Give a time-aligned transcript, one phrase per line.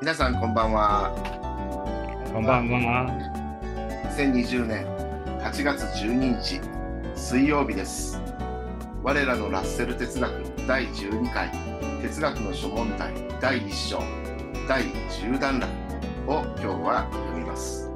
[0.00, 1.10] 皆さんこんばんは。
[2.34, 3.08] こんばんは。
[4.14, 4.84] 2020年
[5.40, 6.60] 8月12日
[7.14, 8.20] 水曜日です。
[9.02, 10.30] 我らのラッセル哲学
[10.68, 11.50] 第12回
[12.02, 14.02] 哲学の諸問題第1章
[14.68, 15.72] 第10段落
[16.26, 17.89] を今日は読みます。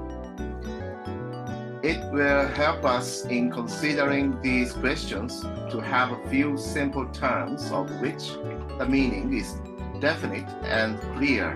[1.83, 5.41] It will help us in considering these questions
[5.71, 8.33] to have a few simple terms of which
[8.77, 9.55] the meaning is
[10.01, 11.55] definite and clear.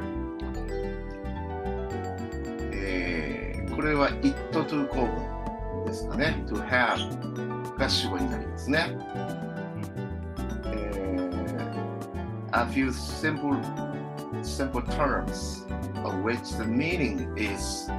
[2.72, 6.44] えーこれは it to 構文ですかね。
[6.48, 8.98] to have が主語になりますね。
[10.66, 11.03] えー
[12.53, 13.59] a few simple,
[14.44, 15.66] simple terms
[16.05, 17.90] of which the meaning is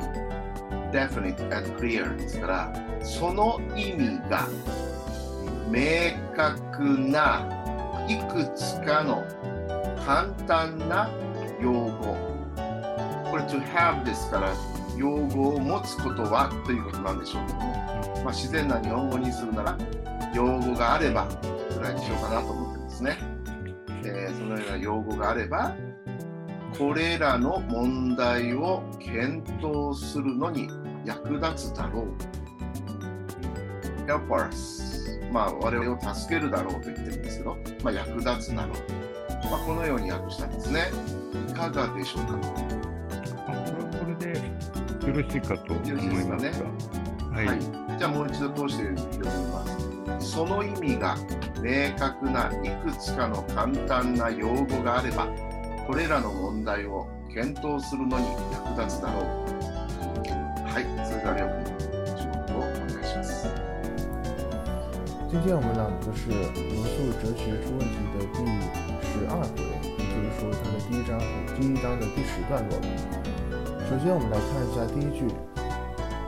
[0.91, 4.47] definite and clear ですから、その意味が
[5.69, 7.45] 明確な
[8.07, 9.23] いくつかの
[10.05, 11.09] 簡単な
[11.61, 12.17] 用語。
[13.29, 14.53] これ to have ですから、
[14.97, 17.73] 用語を持つことはということなんでしょうけども、
[18.23, 19.77] まあ、自然な日本語にするなら、
[20.33, 21.27] 用語があれば
[21.75, 23.17] ぐらいにしようかなと思ってますね。
[24.03, 25.75] えーそのような用語があれば、
[26.77, 30.69] これらの問題を検討するのに
[31.05, 32.05] 役立つだろう。
[34.07, 35.19] help us。
[35.31, 38.77] まあ、我々を助けるだろうと言ってるんですけど、まあ、役立つだろう。
[39.49, 40.89] まあ、このように訳したんですね。
[41.49, 42.39] いかがでしょうか？
[43.47, 44.39] あこれこれで
[45.07, 46.59] よろしいかと思いますが。
[47.35, 47.45] はい。
[47.45, 47.59] はい
[47.99, 49.65] じゃあもう一度通して読みま
[50.21, 50.31] す。
[50.31, 51.17] その意味が
[51.61, 55.27] 明確ないくつかの簡単な用語があれば、
[55.85, 59.23] これらの問題を検討するのに役立つだろう。
[65.31, 68.41] 今天我们朗读的是罗素哲学出问题的第
[69.05, 71.19] 十二回，也就是说它的第一章
[71.53, 72.73] 第一章的第十段落。
[73.87, 75.29] 首先，我们来看一下第一句，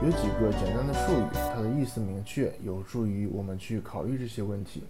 [0.04, 4.84] 有几个简单的术语，它的意思明确，有助于我们去考虑这些问题。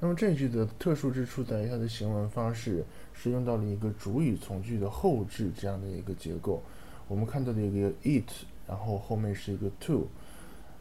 [0.00, 2.82] 那么这句的特殊之处在于它的行文方式
[3.12, 6.62] 是用到了一个主语从句的后置这样的一个结构。
[7.06, 8.30] 我们看到的一个 it，
[8.66, 10.08] 然后后面是一个 to。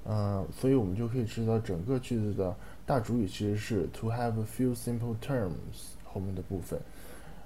[0.05, 2.55] 嗯，所以我们就可以知道整个句子的
[2.85, 6.79] 大主语其实是 to have a few simple terms 后面的部分，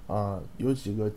[0.06, 1.10] 啊、有几个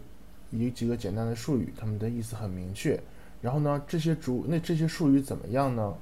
[0.52, 3.02] 有几个简单的术语，它们的意思很明确。
[3.41, 5.96] 然后呢，这些主那这些术语怎么样呢？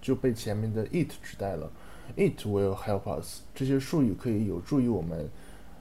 [0.00, 1.68] 就被前面的 it 取代了。
[2.16, 5.28] It will help us，这些术语可以有助于我们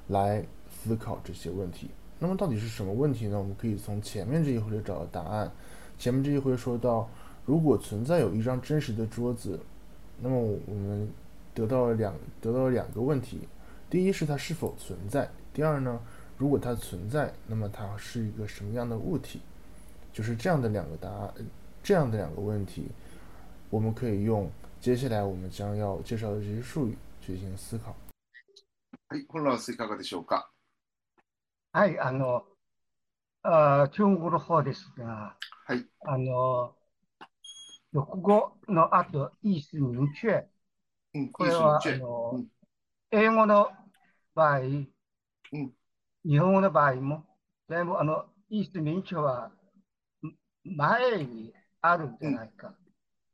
[0.07, 1.91] 来思考这些问题。
[2.17, 3.37] 那么到底是什么问题呢？
[3.37, 5.51] 我们可以从前面这一回找到答案。
[5.99, 7.07] 前面这一回说到，
[7.46, 9.60] 如果存在有一张真实的桌子，
[10.20, 11.12] 那么我们
[11.54, 13.48] 得到了两得到了两个问题：
[13.90, 16.00] 第一是它是否存在；第二呢，
[16.38, 19.40] 如果它存在，那么它是一个什么样的物体？
[20.12, 21.34] 就是这样的两个答案，
[21.82, 22.88] 这样的两个问题，
[23.70, 24.50] 我们可以用
[24.80, 27.94] 接下来我们将要介绍的这些术语去进行思考。
[29.08, 30.50] はい、本ラスいかがでしょうか
[31.72, 32.44] はい、あの、
[33.42, 36.74] あー中国語の方ですが、はい、あの、
[37.93, 40.47] 読語の後、意思明確。
[41.13, 42.47] うん、これは、あのうん
[43.09, 43.69] 英語の
[44.35, 44.89] 場合、ん
[46.25, 47.25] 日本語の場合も、
[47.69, 49.51] 全部、あの、意思明確は、
[50.23, 52.75] ん前にあるんじゃないか。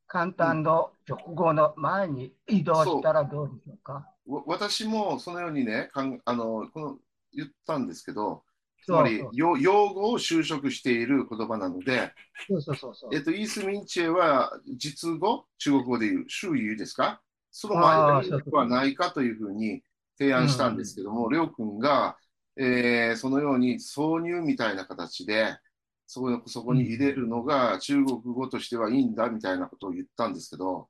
[0.08, 4.08] 簡単の直語の前に移動したらどうでしょうか。
[4.28, 6.98] わ私もそのようにね、かんあのこの
[7.34, 8.44] 言ったんですけど、
[8.86, 12.12] つまりよ用語を修飾している言葉なので、
[12.48, 13.16] そうそうそうそう。
[13.16, 17.22] えっと、イースミンチェは実語、中国語で言う周囲ですか？
[17.52, 19.84] その前にはないかというふうに
[20.18, 22.18] 提案したんですけども、りょうくんが、
[22.58, 25.58] えーそのように挿入みたいな形で、
[26.06, 30.88] そこそこに入れるのが中国語としてはいいんだみたいなことを言ったんですけど、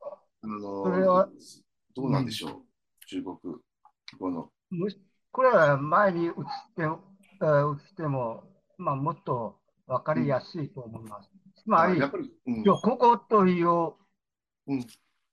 [0.00, 1.28] あのそれは
[1.94, 2.52] どうなんでしょう、
[3.06, 3.36] 中国
[4.18, 4.50] 語の。
[5.30, 6.32] これは前に移っ
[6.76, 6.84] て、
[7.40, 8.44] えー移しても、
[8.78, 11.30] まあ、もっと分かりやすいと思います。
[11.62, 13.94] つまりあやっ、ぱり、うん直語という、
[14.66, 14.86] うん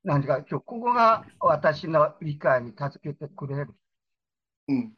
[0.04, 3.74] 何か、直語が私の理解に助けてくれる
[4.68, 4.94] うん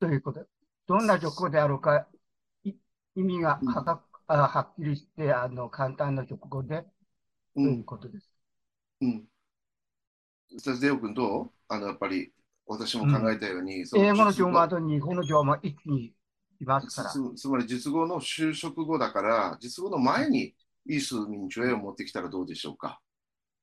[0.00, 0.46] ということ。
[0.86, 2.06] どんな直語であるか、
[2.64, 2.74] い
[3.16, 6.86] 意味がうんはかあはっきりして、あの簡単な直語でと
[7.56, 8.30] ういうんことです。
[9.00, 9.24] うん。
[10.58, 11.50] それで、レオ君どう？
[11.68, 12.32] あの、やっぱり、
[12.66, 16.14] 私も考えたように、そ英語の実上馬と日本の上馬一気に。
[16.88, 20.54] つつまり、実語の修飾語だから、実語の前に、
[20.86, 22.98] イース・ミンチョエを持ってきたらどうでしょうか？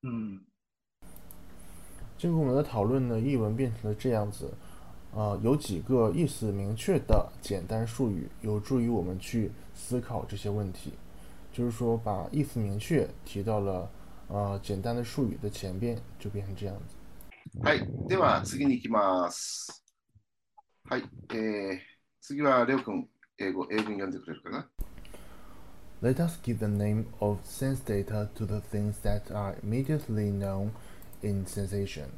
[0.04, 0.42] 嗯，
[2.18, 4.54] 经过我们的讨论呢，译文变成了这样子。
[5.14, 10.94] 啊、有几个意思明确的简单术语，有助于我们去思考这些问题。
[11.52, 13.92] 就是说，把意思明确提到了
[14.30, 16.96] 呃简单的术语的前边，就变成这样子。
[17.62, 17.86] はい。
[18.08, 19.84] では、次に行きます。
[20.86, 21.04] はい。
[21.34, 21.80] えー、
[22.22, 23.10] 次は、レオ君、
[23.40, 24.70] 英語、英文読んでくれるかな
[26.04, 30.72] Let us give the name of sense data to the things that are immediately known
[31.24, 32.12] in sensation,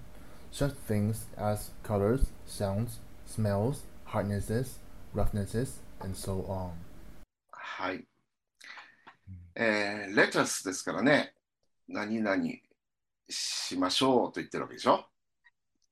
[0.51, 4.79] such things as colors, sounds, smells, hardnesses,
[5.13, 6.71] roughnesses, and so on.
[7.51, 8.05] はい。
[9.55, 11.33] えー、レタスですからね、
[11.87, 12.43] 何々
[13.29, 15.07] しましょうと言ってるわけでしょ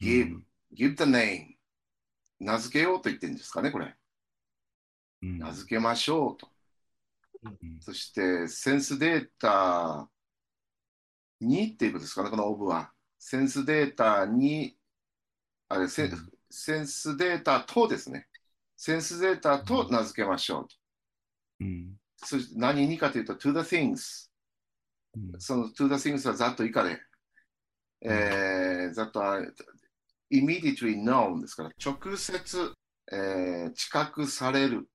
[0.01, 0.41] ?give,
[0.77, 1.55] give the name.
[2.41, 3.95] 名付けようと言ってるんですかね、これ。
[5.21, 6.49] うん名付けましょうと。
[7.43, 10.09] うんそして、センスデータ
[11.39, 12.91] にっていうことですかね、このオブは。
[13.17, 14.77] センスデータに、
[15.69, 18.27] あれ、センスデータとですね。
[18.77, 20.75] センスデータと名付けましょうと。
[21.61, 24.29] うんそして何にかというと、to the things。
[25.15, 26.99] うんその to the things はざっと以下で、
[28.01, 29.39] えー、ざっとは
[30.31, 32.73] immediately known ですから、直接、
[33.11, 34.87] えー知覚される。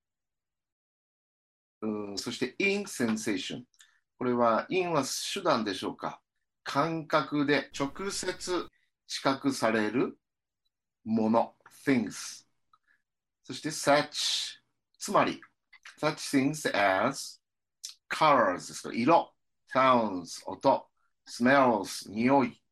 [2.17, 3.63] そして in sensation。
[4.19, 6.21] これは in は手段でしょうか。
[6.65, 8.69] 感覚で直接
[9.07, 10.19] 知覚される
[11.05, 11.55] もの、
[11.87, 12.45] things。
[13.43, 14.57] そして such。
[14.99, 15.41] つまり、
[16.01, 17.41] such things as
[18.11, 19.33] colors ですか、色。
[19.77, 20.87] sounds 音、
[21.29, 22.63] smells 匂い、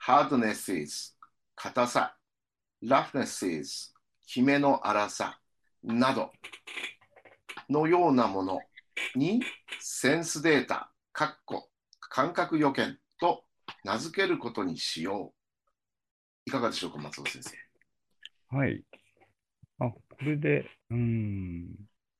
[0.00, 1.14] hardnesses
[1.56, 2.16] 硬さ、
[2.82, 3.92] roughnesses
[4.26, 5.40] きめの粗さ
[5.82, 6.30] など
[7.68, 8.60] のようなもの
[9.14, 9.42] に
[9.80, 11.68] センスデータ、かっこ
[12.00, 13.44] 感覚予見と
[13.84, 15.32] 名付けることにしよ
[16.46, 16.50] う。
[16.50, 18.56] いかがでしょうか、松尾先生。
[18.56, 18.84] はい。
[19.78, 21.66] あ、これで、うーん。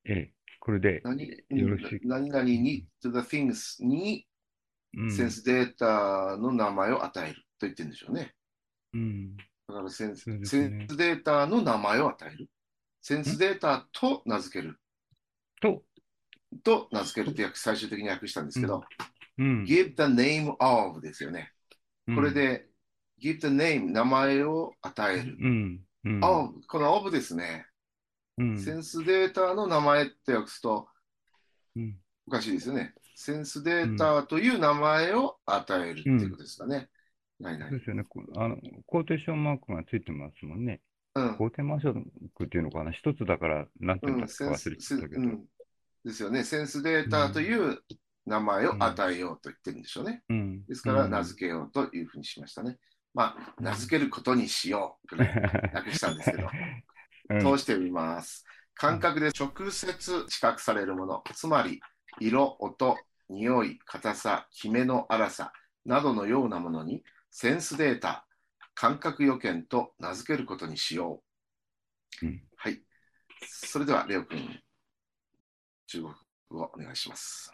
[0.05, 4.27] ええ、これで、何よろしい何々に to the things に
[4.97, 8.35] うんセンスデータの名前を与えると言ってるんでしょうね。
[8.95, 9.37] うん。
[9.37, 12.49] だからセンス,、そうですセねンスデータの名前を与える。
[13.03, 14.79] センスデータと名付ける。
[15.61, 15.83] と、
[16.63, 18.83] と名付けるって訳最終的に訳したんですけど、
[19.39, 19.65] うん。
[19.65, 21.53] give the name of ですよね。
[22.15, 22.69] これで、
[23.23, 25.37] give the name 名前を与える。
[26.23, 27.67] of この of ですね、
[28.39, 30.89] うん、センスデータの名前って訳すと
[31.75, 31.97] うん
[32.29, 32.93] おかしいですよね。
[33.15, 36.89] センスデータという名前を与えるっていうことですかね。
[37.39, 37.71] ないない。
[37.71, 38.03] ですよね。
[38.03, 40.81] こあの、コーテーションマークがついてますもんね。
[41.17, 41.35] うん。
[41.37, 41.95] コーテーマー
[42.35, 42.93] クっていうのかな？
[42.93, 45.23] 一つだから、なんていうんうん、だ忘れちゃったけど。
[45.23, 45.45] うん
[46.05, 46.45] ですよね。
[46.45, 47.81] センスデータという
[48.27, 50.23] 名前を与えようと言ってるんでしょうね。
[50.29, 50.65] うん。
[50.67, 52.79] ですから、うん名付けようというふうにしましたね。
[53.13, 55.43] まあ、名付けることにしようとね
[55.73, 56.49] 訳したんですけど、
[57.31, 58.45] うん通してみます。
[58.75, 61.81] 感覚で直接知覚されるもの、つまり、
[62.21, 62.97] 色、音、
[63.29, 65.53] 匂い、硬さ、きめの粗さ
[65.85, 68.26] などのようなものに、センスデータ、
[68.76, 71.22] 感覚予見と名付けることにしよ
[72.22, 72.26] う。
[72.26, 72.82] うんはい。
[73.48, 74.40] それでは、レオ君、
[75.88, 76.14] 中国
[76.50, 77.52] 語お願いします。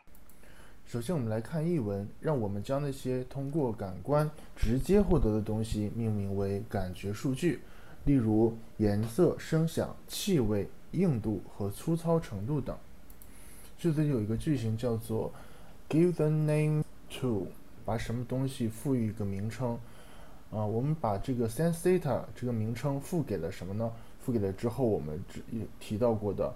[0.85, 7.59] 首先，我们来看译文，让我们将那些通过感官直接获得的东西命名为感觉数据，
[8.05, 12.77] 例如颜色、声响、气味、硬度和粗糙程度等。
[13.77, 15.33] 这里有一个句型叫做
[15.89, 17.47] “give the name to”，
[17.85, 19.77] 把什么东西赋予一个名称。
[20.52, 23.90] 啊、我们把这个 sense data 这个名称赋给了什么呢？
[24.20, 25.42] 赋给了之后我们只
[25.80, 26.54] 提到过的，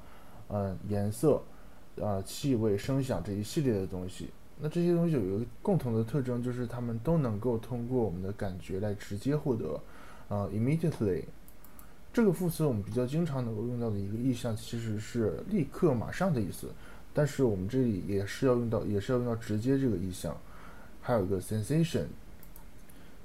[0.49, 1.43] 嗯、颜色、
[2.01, 4.29] 啊、气味、声响这一系列的东西。
[4.61, 9.81] 那这些东西有一个共同的特征，就是它们都能够通过我们的感觉来直接获得，
[10.29, 11.25] 啊、immediately。
[12.13, 16.71] 这个副词我们比较经常能够用到的一个意象，其实是立刻、马上的意思。
[17.13, 20.37] 但是我们这里也是要用到，也是要用到直接这个意象。
[21.03, 22.05] 还有一个 sensation，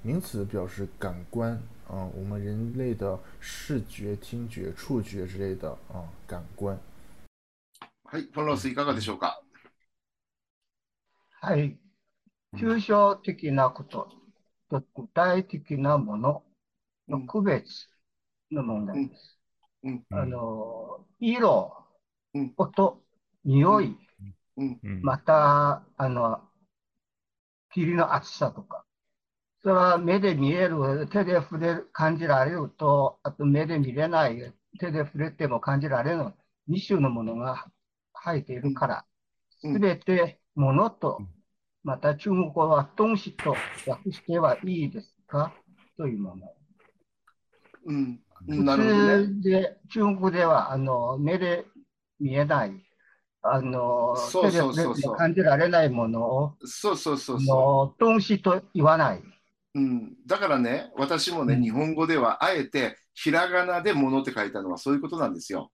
[0.03, 1.53] 名词表示感官，
[1.87, 6.79] 啊、我们人类的视觉、听觉、触觉之类的啊、感官。
[8.05, 9.41] はい、フォンロスいかがでしょうか？
[11.41, 11.77] はい。
[12.55, 14.09] 抽象的なこと
[14.69, 16.43] と具体的なもの
[17.07, 17.87] の区別
[18.51, 19.39] の問題です。
[19.83, 20.03] うん。
[20.09, 21.77] あの、色
[22.33, 23.03] うん、音、
[23.45, 23.95] 匂い、
[25.01, 26.41] また、あの、
[27.71, 28.83] 霧の厚さとか。
[29.63, 36.33] それは目で見える、手で触れる、感じられると、あと目で見れない、手で触れても感じられる
[36.67, 37.67] 2種のものが
[38.13, 39.05] 入っているから、
[39.63, 41.21] うんすべてものと
[41.83, 43.55] また中国語は東西と
[43.87, 45.53] 訳してはいいですか
[45.97, 46.53] というもの。
[47.85, 48.19] うん。
[48.47, 49.27] 普なるほどね。
[49.27, 51.65] 通で、中国では、あの、目で
[52.19, 52.71] 見えない、
[53.41, 59.23] あの、そうそうそう感じられないものを、そうそうそうあその、東西と言わない。
[59.75, 59.79] う。
[59.79, 60.13] うん。
[60.25, 61.61] だからね、私もね、うん。
[61.61, 65.71] 日本語ではあえて、ひらがなでものって書いたのはそういうことなんですよ。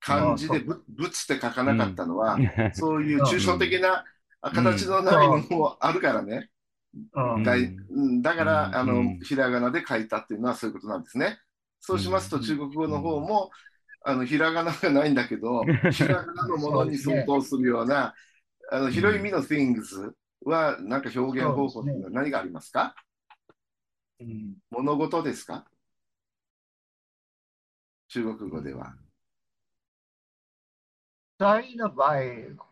[0.00, 2.36] 漢字でぶ仏って書かなかったのは、
[2.74, 4.04] そういう抽象的な
[4.42, 6.50] 形のないものもあるからね。
[7.14, 7.34] うん。
[7.36, 7.42] うん。
[7.44, 8.22] だいうん。
[8.22, 8.74] だから、うん。
[8.74, 11.38] あのうん、ひらがなで書いたっていうのはそういうことなんですね。
[11.80, 13.50] そうしますと、うん中国語の方も、
[14.04, 18.14] あの、ひらがながないんだけど、 ひらがなのものに相当するような、
[18.70, 20.12] あの、広い意味の things
[20.44, 22.94] は、なんか表現方法っていうのは何がありますか？
[24.22, 25.66] うん物事ですか？
[28.08, 28.94] 中国語では。
[31.38, 32.20] 大の場合、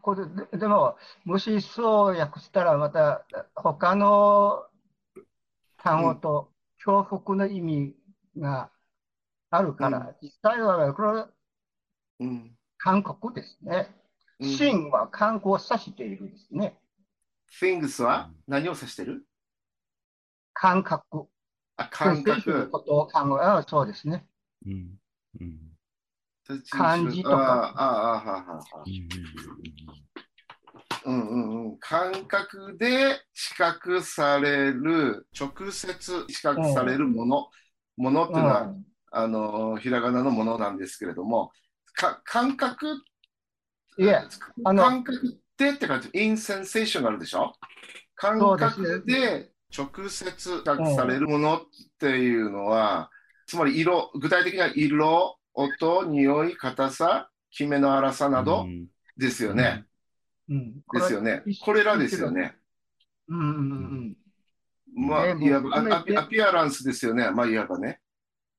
[0.02, 4.66] これででも、もしそう訳したら、また他の
[5.78, 6.52] 単語と
[6.86, 7.96] 重複の意味
[8.36, 8.70] が
[9.50, 11.30] あるから、実際はこれは
[12.20, 12.56] うん。
[12.78, 13.88] 韓国ですね。
[14.38, 16.78] うん真は観光を指しているですね。
[17.60, 18.30] things は？
[18.46, 19.26] 何を指してる？
[20.54, 21.26] 感覚。
[21.80, 22.70] あ、感センセーションの覚。
[22.70, 24.26] ことを考え、あそうですね。
[24.66, 24.98] うん
[25.40, 25.58] うん。
[26.70, 27.36] 漢字とか。
[27.36, 28.84] ああ、ああ。
[31.06, 37.48] うんうんうん、感覚で視覚される、直接視覚されるもの、
[37.96, 38.84] ものっていうのは、うん。
[39.12, 41.52] あの、ひらがなのものなんですけれども、
[41.94, 43.02] か感覚、
[43.98, 44.20] いえ、
[44.64, 47.54] あの感覚でって感じ、インセンセーションがあるでしょ？
[48.14, 50.62] 感覚で直接
[50.96, 51.60] されるものっ
[51.98, 53.10] ていうのは、
[53.46, 58.66] つまり色、具体的な色、音、匂い、硬さ、キメの粗さなど
[59.16, 59.84] ですよね。
[60.48, 60.74] うん。
[60.92, 61.84] ですよねこれ。
[61.84, 62.56] らですよね。
[63.28, 64.16] うんうん
[64.92, 67.30] まあ、全部いわばアアピアランスですよね。
[67.30, 68.00] まあ、いわばね。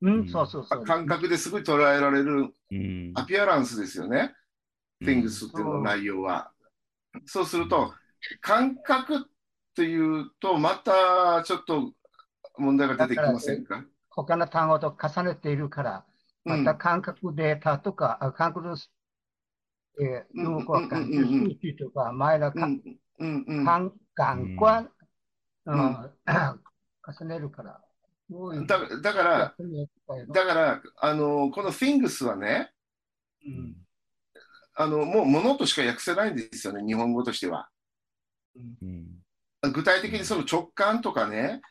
[0.02, 0.20] うん。
[0.22, 0.86] うん、そうそうそう。
[0.86, 4.34] 感覚ですぐ捉えられるうんアピアランスですよね。
[5.04, 6.52] things っていうの内容は。
[7.26, 7.94] そうすると、
[8.40, 9.20] 感覚っ
[9.76, 11.94] ていうと、またちょっと
[12.58, 13.84] 問題が出てきませんか？
[14.10, 16.06] 他の単語と重ねているから、
[16.44, 18.78] また感覚データとか、あ感覚の、
[20.02, 21.22] えー、うんよくわかんない。
[21.22, 22.82] 数値とか、前のかうん
[23.20, 24.90] うんうん感感官、
[25.66, 26.12] ううんん、
[27.08, 27.82] 重ねるから。
[28.66, 29.56] だだから、
[30.34, 32.72] だから、あの、この things はね、
[33.46, 33.76] うん
[34.74, 37.70] あの、もう物としか訳せないんですよね、日本語としては。
[38.56, 39.21] うん
[39.70, 41.62] 具体的にその直感とかね、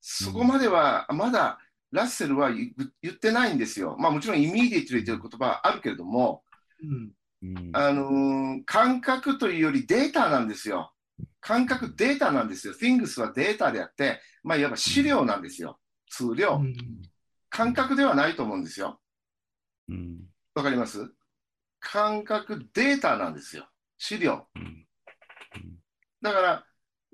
[0.00, 1.58] そこまではまだ
[1.92, 3.96] ラッセルは言言ってないんですよ。
[3.98, 6.42] まあもちろんイミディ t という言葉はあるけれども、
[6.82, 10.92] うんうんあのー感覚というよりデータなんですよ。
[11.40, 12.74] 感覚データなんですよ。
[12.74, 15.78] things はデータであって、まあいわば資料なんですよ。
[16.08, 16.56] 数量。
[16.56, 16.74] うん
[17.50, 19.00] 感覚ではないと思うんですよ。
[19.88, 20.18] うん
[20.54, 21.10] わかります？
[21.80, 23.68] 感覚データなんですよ。
[23.96, 24.46] 資料。
[24.54, 24.84] うん
[26.20, 26.66] だから、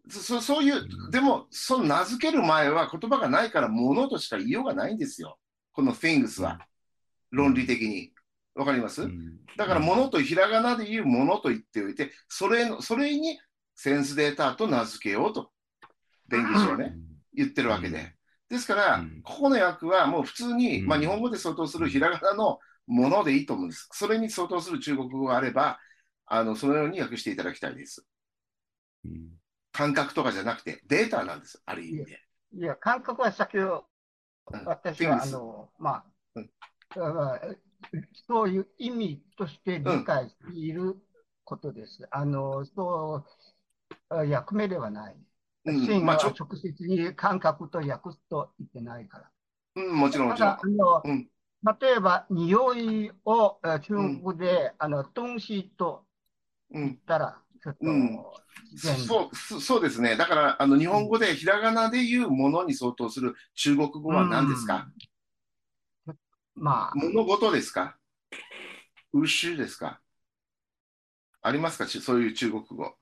[0.08, 5.38] そそういう、でも、その名付ける前は言葉がないから、ものとしか言いようがないんですよ。
[5.72, 6.60] この things は。
[7.30, 8.12] 論理的に。
[8.54, 9.02] わかります？
[9.02, 13.38] うんだから、ものとひらがなで言うものと言っておいて、それの、それに
[13.74, 15.50] センスデータと名付けようと、
[16.28, 16.94] 弁義士はね、
[17.32, 18.14] 言ってるわけで。
[18.48, 23.88] ですからうん、ここの訳はもう普通に、うんまあ日本語で相当するひらがなのものでいいと思うんです。
[23.92, 25.78] それに相当する中国語があれば、
[26.26, 28.06] あの、そのように訳していただきたいです。
[29.04, 29.28] うん
[29.74, 32.22] 感覚とかじゃなくて、データなんです、ある意味で。
[32.52, 33.88] いや、感覚は先ほど、
[34.50, 36.04] うん私は、あ things の、ま
[36.34, 36.50] うん
[36.96, 37.40] あ、あ
[38.28, 40.96] そういう意味として理解している
[41.44, 42.06] ことです。
[42.10, 43.26] あの、そう、
[44.10, 45.16] あ役目ではない。
[45.64, 49.32] うん真は直接に感覚と訳すと言ってないから。
[49.76, 50.58] うん、もちろん、もちろんあ。
[50.76, 51.28] の、うん
[51.80, 56.06] 例えば、匂いをえ中国語で、あの、東西と
[56.70, 58.18] 言っうん、たら、ちょっと、うん
[58.76, 60.16] そうそそうですね。
[60.16, 64.88] だから、あの日本語でひらがなで言うものに相当する中国語は何ですか、
[66.06, 66.14] うん
[66.56, 67.96] まあ、物事ですか？
[69.12, 70.00] 牛ですか？
[71.42, 71.86] ありますか？
[71.86, 72.94] ちそういう中国語。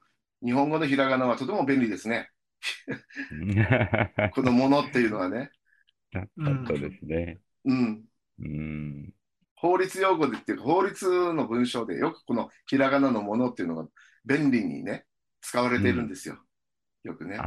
[0.45, 2.31] 日本語のひらがなはとても便利ですね。
[4.35, 5.51] このものっていうのはね。
[6.13, 7.41] そうですね。
[7.65, 8.05] うん。
[8.41, 9.15] うん。
[9.55, 13.89] 法律用語でっていうか、法律の文章でよくこのひらがなのものっていうのが
[14.25, 15.07] 便利にね、
[15.41, 16.39] 使われているんですよ。
[17.03, 17.39] よくね。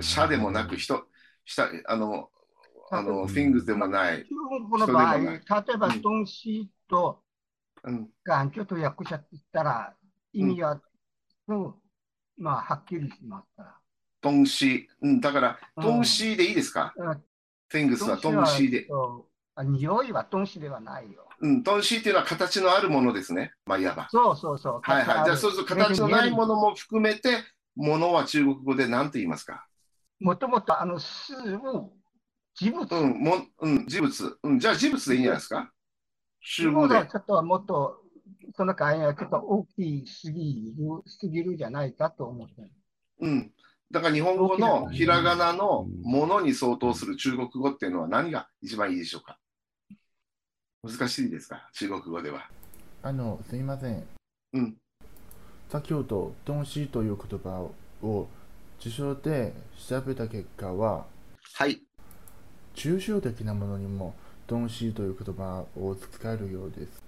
[0.00, 1.06] 社でもなく人、
[1.44, 2.30] したあの、
[2.90, 4.18] あの、うん things でもない。
[4.18, 7.22] 中国語の場合、例えば、うん東西と
[7.84, 9.94] うん、がちょっと訳者って言ったら、
[10.32, 10.80] 意味は、
[11.48, 11.74] うん
[12.36, 13.76] まあ、はっきりしますから。
[14.22, 14.88] 東西。
[15.00, 17.24] うん、だから、うん東西でいいですか、うん
[17.70, 18.88] ?things は東東西で。
[19.64, 21.28] 匂いは東西ではないよ。
[21.40, 23.52] うん、東西っていうのは形のあるものですね。
[23.66, 24.08] まあ、いわば。
[24.10, 24.80] そうそうそう。
[24.82, 25.24] はいはい。
[25.24, 27.30] じゃあ、そうすると形のないものも含めて、
[27.74, 29.66] ものは中国語で何て言いますか？
[30.18, 31.92] もともとあの、事物、
[32.54, 33.00] 事物。
[33.00, 34.38] うん、もうん、事物。
[34.42, 35.70] うん、じゃあ事物でいいんじゃないですか？
[36.40, 36.94] 集合で。
[36.94, 38.00] ちょっともっと、
[38.56, 42.70] その概念はちょっと大きすぎる、すぎるじゃないかと思ってる。
[43.20, 43.52] うん。
[43.90, 49.38] だから日本語のひらがなのものに相当する中国語っていうのは何が一番いいでしょうか？
[50.86, 51.68] 難しいですか？
[51.72, 52.48] 中国語では。
[53.02, 54.06] あの、すみません。
[54.52, 54.76] うん。
[55.68, 57.68] 先ほど、東西という言葉
[58.02, 58.28] を
[58.78, 59.52] 辞書で
[59.88, 61.06] 調べた結果は、
[61.54, 61.82] はい。
[62.74, 64.14] 抽象的なものにも
[64.48, 67.02] 東西という言葉を使えるようです。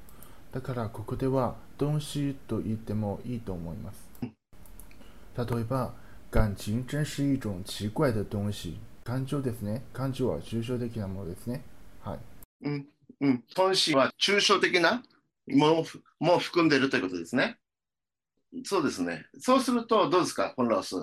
[0.50, 4.08] だからここでは東西と言ってもいいと思います。
[4.23, 4.30] 例
[5.61, 5.94] えば、
[6.30, 8.78] 感情真是一種奇怪的東西。
[9.04, 9.82] 感情ですね。
[9.92, 11.62] 感情は抽象的なものですね。
[12.02, 12.18] はい。
[12.62, 12.87] うん。
[13.20, 13.44] うん。
[13.48, 15.02] 東西は抽象的な
[15.48, 15.84] もの
[16.20, 17.58] も含んでいるということですね。
[18.64, 19.26] そうですね。
[19.38, 20.94] そうすると、どうですか、コンラウス？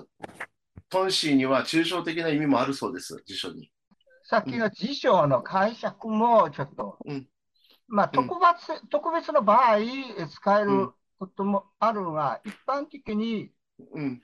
[0.90, 3.70] 東西には抽象的な意味もあるそうです、辞書に。
[4.24, 7.28] さっきの辞書の解釈もちょっと、うん
[7.88, 9.78] まあ、うん特別、特別の場合、
[10.28, 13.50] 使えうんることもあるが、一般的に、
[13.94, 14.22] うん。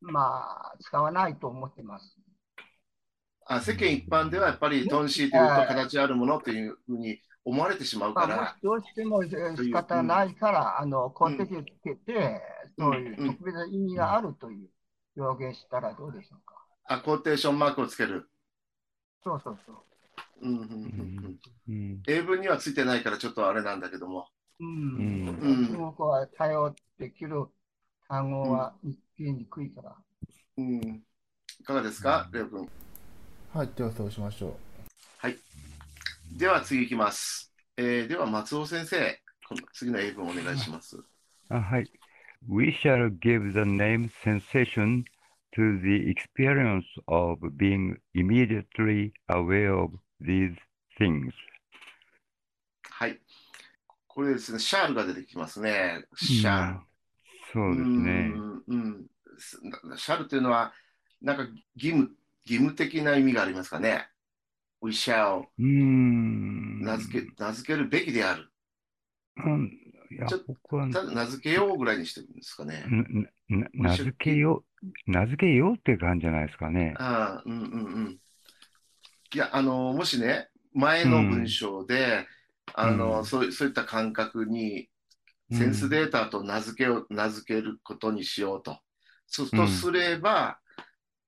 [0.00, 2.18] まあ、使わないと思ってます。
[3.46, 8.56] あ世間一般ではやっぱり東西というと形あるものというふうに思われてしまうから。
[8.58, 12.40] し、どうしてもえー仕方ないから、あの、公的をつけて、
[12.78, 14.68] そういう特別な意味があるという
[15.16, 16.54] 表現したらどうでしょうか。
[16.86, 18.28] あコーテーションマークをつける。
[19.24, 19.76] そうそうそう。
[20.40, 21.38] うんうんうん。
[21.68, 21.72] うん。
[21.72, 24.26] うん英文にはついてないからちょっとあれなんだけども。
[24.60, 25.24] ううん。
[25.24, 25.28] ん。
[25.28, 25.66] うん。
[25.66, 27.46] 中国語は対応できる
[28.08, 29.96] 単語は見つけにくいから。
[30.56, 31.04] うん、
[31.60, 32.68] いかがですか、レオ君。
[33.52, 34.72] はい、ではそうしましょう。
[36.38, 37.52] では次いきます。
[37.76, 40.98] えーでは松尾先生、この次の英文お願いします。
[41.50, 41.84] あはい。
[42.48, 45.04] We shall give the name sensation
[45.54, 50.56] to the experience of being immediately aware of these
[50.98, 51.32] things.
[52.88, 53.20] はい。
[54.06, 56.06] これですね、シャールが出てきますね。
[56.16, 56.80] シャール。
[57.52, 58.32] そうですね。
[58.34, 59.06] うんうん
[59.38, 59.60] す
[59.98, 60.72] シャルというのは、
[61.20, 61.42] なんか
[61.76, 62.10] 義務、
[62.44, 64.08] 義務的な意味がありますかね。
[64.82, 65.44] We shall。
[65.58, 68.48] 名付け、名付けるべきである。
[69.36, 69.78] うん
[70.10, 72.84] いやちょ、僕は、ただ名付けようぐらいにしてるんですかね。
[73.48, 76.94] 名付けよう、名付けようって感じじゃないですかね。
[76.98, 78.18] ああ、うんうんうん。
[79.34, 82.26] いや、あの、もしね、前の文章で、
[82.74, 84.88] あの、うんそういそういった感覚に、うん
[85.54, 88.80] sense data と名付けを、名付けることにしようと。
[89.26, 90.58] そうんとすれば、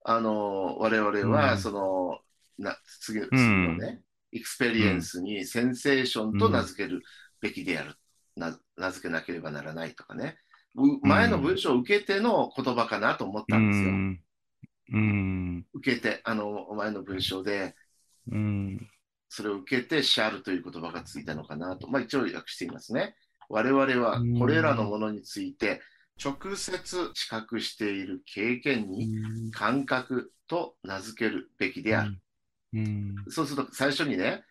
[0.05, 2.19] あの、我々は、うんその、
[2.59, 7.03] な次のん次のね、 experience に sensation と名付ける
[7.41, 7.95] べきである。
[8.37, 10.39] な名付けなければならないとかね。
[10.77, 13.89] う前の文章を受けての言葉かなと思ったんですよ。
[13.91, 14.21] うん。
[14.93, 15.67] うん。
[15.73, 17.75] 受けて、あの、前の文章で、
[18.31, 18.89] うん。
[19.29, 21.89] それを受けて、シャルという言葉がついたのかなと。
[21.89, 23.15] まあ一応訳していますね。
[23.49, 25.81] 我々はこれらのものについて、
[26.23, 32.19] 直接知覚している経験に感覚と名付けるべきである。
[32.75, 33.15] うん。
[33.29, 34.43] そうすると最初にね、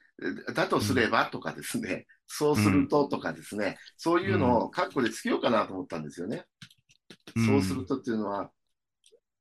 [0.54, 6.46] だとすればとかですね、そうするととかですね、そういうのをカッコでつけようかなと思ったんですよね。
[7.36, 8.52] うんそうするとっていうのは、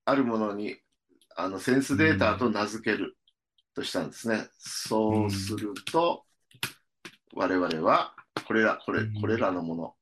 [0.05, 0.77] あるものに
[1.37, 3.17] あのセンスデータと名付ける
[3.75, 4.47] としたんですね。
[4.59, 6.25] そうすると、
[7.35, 8.15] 我々は
[8.47, 9.95] これら、これうんこれらのもの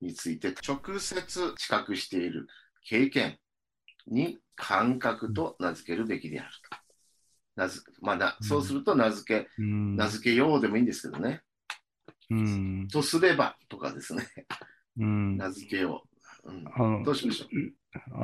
[0.00, 2.46] について直接知覚している
[2.84, 3.38] 経験
[4.06, 6.78] に感覚と名付けるべきであると。
[7.56, 9.96] 名付まあなそうすると名付け、うん。
[9.96, 11.42] 名付けようでもいいんですけどね。
[12.30, 12.88] うん。
[12.88, 14.26] とすればとかですね。
[14.98, 15.36] うん。
[15.36, 16.04] 名付けよ
[16.44, 16.50] う。
[16.50, 17.46] うん、あのどうしましょ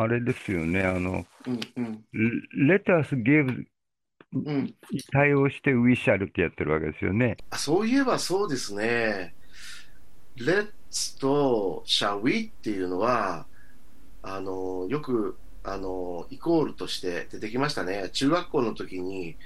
[0.00, 0.82] あれですよね。
[0.82, 1.50] あの、う。
[1.50, 2.04] うんうん。
[2.68, 3.66] Let us give
[4.34, 4.74] うん、
[5.12, 7.36] 対応して We shall ってやってるわけですよね。
[7.50, 9.34] あそういえばそうですね。
[10.36, 12.46] Let's と Shall we?
[12.46, 13.46] っていうのは、
[14.22, 18.10] あの、よく、あの、イコールとして出てきましたね。
[18.12, 19.36] 中学校の時に、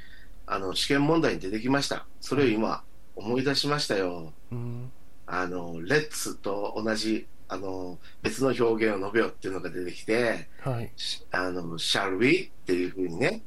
[0.47, 2.07] あの、試験問題に出てきました。
[2.21, 2.83] それを今、
[3.17, 4.33] 思い出しましたよ。
[4.51, 4.91] うん。
[5.27, 10.91] あの、Let's と同じ、あの、別の表現を述べようっていうのが出てきて、はい。
[10.97, 12.45] しあの、shall we?
[12.47, 13.43] っていうふうにね、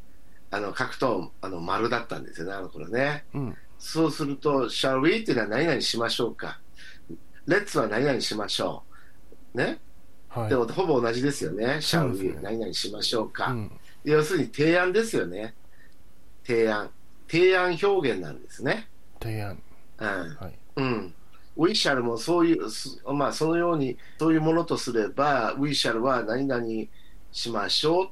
[0.51, 3.25] あの、書くと、あの、丸だったんですよね、あの頃ね。
[3.34, 3.58] うん。
[3.80, 5.21] そうすると、shall we?
[5.21, 6.60] っていうのは何々しましょうか。
[7.47, 8.84] Let's は何々しましょ
[9.54, 9.58] う。
[9.58, 9.80] ね？
[10.30, 11.82] はいでもほぼ同じですよね。
[11.82, 13.51] シャルそうですね何々しましょうか。
[13.51, 13.71] うん
[14.04, 15.54] 要するに提案ですよね。
[16.43, 16.89] 提案。
[17.30, 18.88] 提案表現なんですね。
[19.21, 19.62] 提案
[19.99, 20.08] うん。
[20.08, 21.13] はいうん。
[21.58, 26.65] ウィシャルもそういう、すまあ、そのように、そういうものとすれば、ウィシャルは何々
[27.32, 28.12] しましょ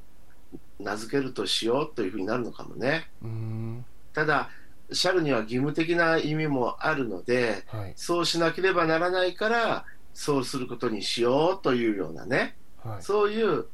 [0.78, 3.08] う、名付けるとしようというふうになるのかもね。
[3.22, 4.50] うーんただ、
[4.92, 13.66] シャルには義務的な意味もあるので、はいそうしなければならないから、そうすることにしようというようなね、はいそういう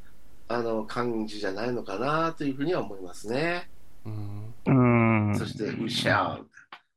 [0.49, 3.69] あの感じじゃないのかなというふうには思いますね。
[4.05, 5.39] うーんうーん。
[5.39, 6.45] そして、ウィシャル。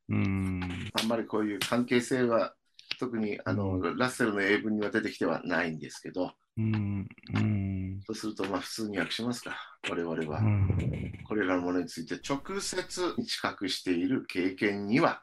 [0.10, 0.90] うーん。
[1.02, 2.54] あんまりこういう関係性は、
[3.00, 7.08] 特にあの、うラッセルの英文には出てきてはないんですけど、うーん。
[7.34, 8.02] うーん。
[8.06, 9.58] そうすると、まあ、普通に訳しますか。
[9.90, 15.22] 我々はう、んこれらのものについて直接知覚している経験には、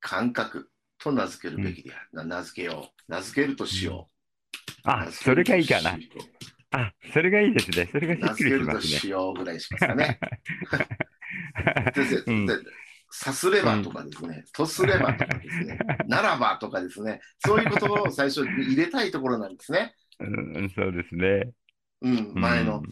[0.00, 2.08] 感覚と名付けるべきである。
[2.12, 3.12] な名付けよう。
[3.12, 4.20] 名付けるとしよう。
[4.84, 5.98] あ、それがいいかな
[6.72, 7.88] あ、それがいいですね。
[7.92, 9.10] それがし名っくりします付けるとしね。
[9.10, 10.18] ようぐらいしますかね。
[11.94, 12.58] でうんで
[13.12, 19.94] さすればとかですね、とすればとかですね、ならばとかですね、そういう言葉を最初に入れたいところなんですね。
[20.20, 20.24] う
[20.62, 21.52] ん、そうですね。
[22.02, 22.82] うん、前の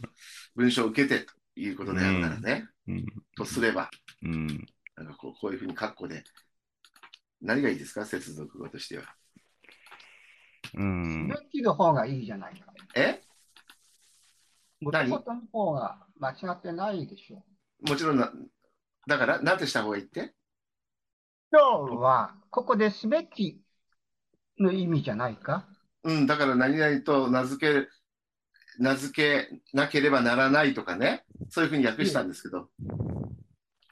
[0.55, 3.05] 文章を受けてということであるならね、うん。
[3.35, 3.89] とすれば、
[4.23, 4.47] うん。
[4.95, 6.23] なんかこうこういうふうに括弧で、
[7.41, 9.03] 何がいいですか、接続語としては。
[10.75, 11.35] うんべ。
[11.51, 12.73] きの方がいいじゃないか。
[12.95, 13.21] え？
[14.81, 17.43] もともとの方が間違ってないでしょ。
[17.87, 18.31] もちろんな、
[19.07, 20.33] だから、なんてした方がいいって？
[21.51, 23.61] 今日は、ここですべき
[24.59, 25.68] の意味じゃないか？
[26.03, 27.89] うん、だから何々と名付ける、
[28.77, 32.69] 名付けなければならないとかね、そういうふうに訳したんですけど、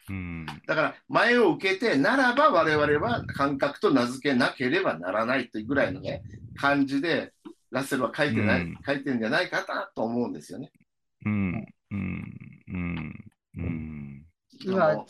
[0.10, 0.46] うん。
[0.66, 6.24] だから前を受けて、ならば我々は感覚と名付けなければならないというぐらいのね、
[6.56, 7.34] 感じで、
[7.70, 10.72] ラッセルは書いてない、うん書いてるんじゃないかなと思うんですよね。
[11.26, 11.66] うん。
[11.92, 12.24] うん。
[12.68, 13.16] うん。
[13.58, 14.26] うん。
[14.62, 15.06] 今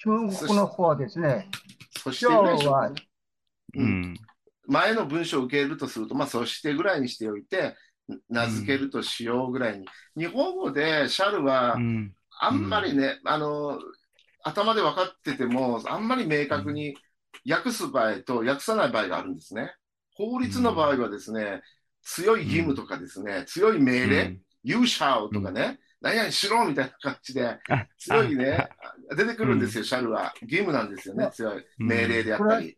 [0.00, 0.10] 中
[0.46, 1.48] 国の方ですね。
[1.98, 3.02] そしてぐらいにしとくね
[3.74, 3.82] う。
[3.84, 4.14] ん。
[4.68, 7.74] 前の文章を受けるとすると、まあ、そしてぐらいにしておいて、
[8.28, 9.86] 名付けるとしようぐらいに。
[10.16, 12.14] 日本語でシャルはう、ん。
[12.40, 13.80] あんまりね、あの、
[14.44, 16.96] 頭で分かってても、あんまり明確に
[17.48, 19.74] 訳す場合と訳さない場合があるんですね。
[20.14, 21.62] 法律の場合はですね、
[22.02, 28.68] 強い義務とかですね、強い命令、You shall とかね、何々しろみたいな感じで、あ強いね、
[29.16, 30.32] 出てくるんですよ、シャルは。
[30.42, 32.77] 義務なんですよね、強い命令であったり。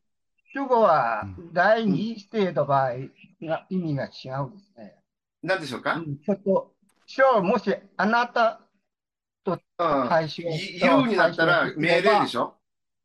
[0.53, 2.95] 主語は第二指定の場合
[3.43, 4.97] が意味が違うんですね。
[5.43, 6.73] なんでしょうか、うんちょっと、
[7.07, 8.61] 今日もしあなた
[9.47, 9.59] うん
[10.09, 12.55] 対象い言うになったら命令でしょ？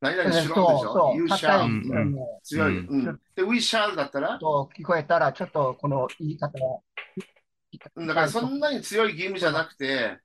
[0.02, 0.56] 何々しろでしょ？
[0.56, 2.80] そうそう ?You shall ですよね強い。
[2.80, 4.38] ううんで、We shall だったら？
[4.40, 8.06] と聞こえたら、ちょっとこの言い方が。
[8.08, 10.18] だからそんなに強い義務じゃなくて、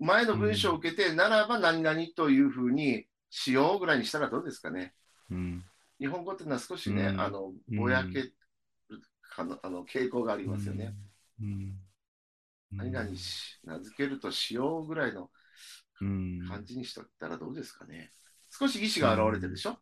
[0.00, 4.94] 前の文章を受けて、ならば何々というふうにしようぐらいにしたらどうですかね？
[5.30, 5.64] うん。
[5.98, 8.34] 日本語っていうのは少しね、うんあの、うんぼやける
[9.22, 10.94] かのあの傾向がありますよね。
[11.40, 11.74] うん。
[12.72, 15.30] 何々し、名付けるとしようぐらいの
[16.00, 16.46] うん。
[16.48, 18.12] 感じにしとったらどうですかね。
[18.50, 19.78] 少し意思が現れてるでしょ、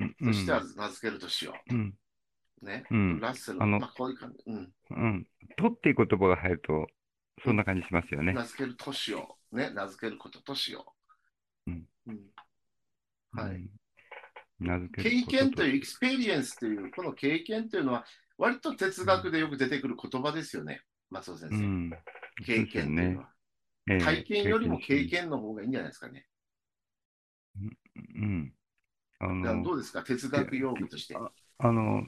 [0.00, 0.32] うん。
[0.32, 2.64] そしては名付けるとしよう。
[2.64, 2.84] ね。
[2.90, 3.20] うん。
[3.20, 4.42] ラッセルあのまあ、こういう感じ。
[4.46, 4.72] うん。
[4.90, 5.26] うん。
[5.56, 6.86] とっていう言葉が入ると、
[7.44, 8.32] そんな感じしますよね。
[8.32, 9.56] 名付けるとしよう。
[9.56, 9.70] ね。
[9.70, 10.94] 名付けることとしよ
[11.66, 11.70] う。
[11.70, 12.20] うんうん
[13.32, 13.68] はい
[14.58, 18.06] 経験という、 experience という、この経験というのは、
[18.38, 21.56] 割と哲学でよく出てくる言葉ですよね、松尾先生。
[21.56, 21.90] うん。
[22.44, 23.30] 経験というのは。
[23.88, 25.04] ええ体験よりも経。
[25.04, 26.26] 験の方がいいんじゃないですかね。
[27.56, 28.52] うん。
[29.20, 31.16] あだからどの、うですか、哲学用語として。
[31.58, 32.04] あの、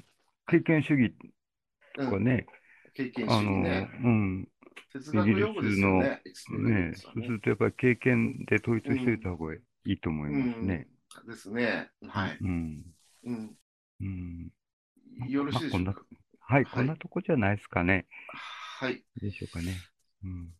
[0.48, 1.14] 経験主義
[1.94, 2.46] とかね、
[2.94, 3.90] 経験主義ね。
[4.02, 4.48] うん。
[4.92, 6.22] 哲学用語ですよね。
[6.88, 10.88] ねそうするとやっぱり経験で統一しておいた方がいいと思いますね。
[10.90, 11.90] うんですね。
[12.08, 12.38] はい。
[12.40, 12.84] うん。
[13.24, 13.56] うん。
[14.00, 14.50] うん。
[15.28, 16.02] よろしいでしょうか？
[16.40, 18.06] はい、はいこんなとこじゃないですかね。
[18.80, 19.04] はい。
[19.20, 19.74] でしょうかね。
[20.24, 20.54] うん。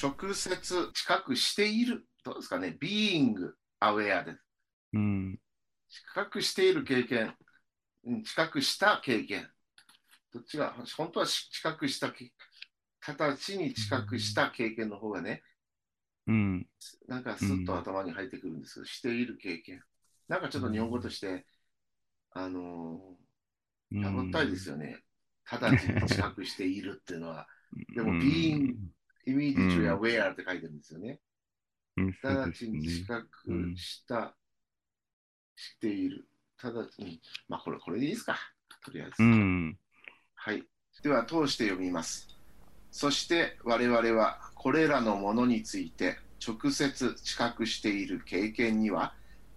[0.00, 2.06] 直接近くしている。
[2.24, 3.34] どうですかね？being
[3.80, 4.38] aware です。
[4.92, 5.38] うん。
[5.88, 7.34] 近くしている経験、
[8.04, 9.48] うん近くした経験。
[10.32, 12.32] どっちが、本当はし近くしたけ
[13.00, 15.42] 形に近くした経験の方がね、
[16.26, 16.66] うん。
[17.06, 19.82] なんかスッと頭に入ってくるんですけど、している経験。
[20.28, 21.46] なんかちょっと日本語として、
[22.32, 25.02] あのー、やぼったいですよね。
[25.44, 27.46] 直ちに近くしているっていうのは、
[27.94, 28.74] でもうん being
[29.26, 31.20] immediately aware って書いてるんですよね。
[32.22, 32.70] 直ち。
[32.70, 34.36] に近くした、
[35.56, 36.28] している。
[36.62, 38.38] 直ちに、まあこれ、これでいいですか。
[38.84, 39.22] とりあえず。
[39.22, 39.78] うん。
[40.34, 40.64] はい。
[41.02, 42.34] では、通して読みます。
[42.94, 49.14] そして我々はこれらのものについて直接知覚している経験には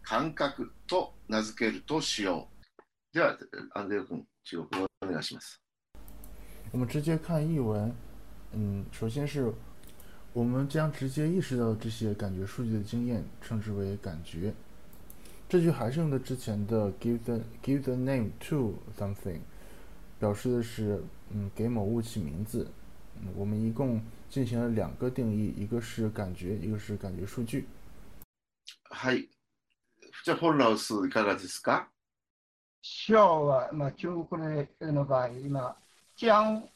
[0.10, 2.48] 感覚と名付けるとしよ
[3.12, 3.14] う。
[3.14, 3.38] では、
[3.74, 5.60] アンデル君、中国語お願いします。
[6.72, 7.94] 我们直接看译文，
[8.54, 9.54] 嗯，首先是
[10.32, 14.54] 我们将直接意识到这些感觉数据的经验称之为感觉。
[15.50, 19.42] 这句还是用的之前的 give the give the name to something，
[20.22, 22.66] 表示的是嗯给某物起名字。
[23.18, 27.68] 嗯，我们一共进行了两个定义，一个是感觉，一个是感觉数据。
[28.90, 29.28] はい。
[30.26, 31.90] じゃあ、フォンラウスいかがですか？
[32.82, 35.78] 将は、まあ、中国の場合、今、
[36.16, 36.30] 将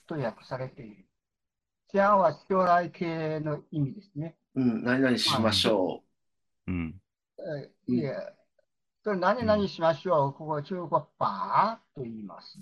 [0.07, 1.05] と訳されている。
[1.93, 4.37] 将は将来形の意味ですね。
[4.55, 6.03] うん、何々しましょ
[6.67, 6.95] うん。
[7.39, 8.15] えうんいえ、
[9.03, 10.33] それ何々しましょう。
[10.33, 12.57] ここ中国は把と言います。
[12.59, 12.61] う。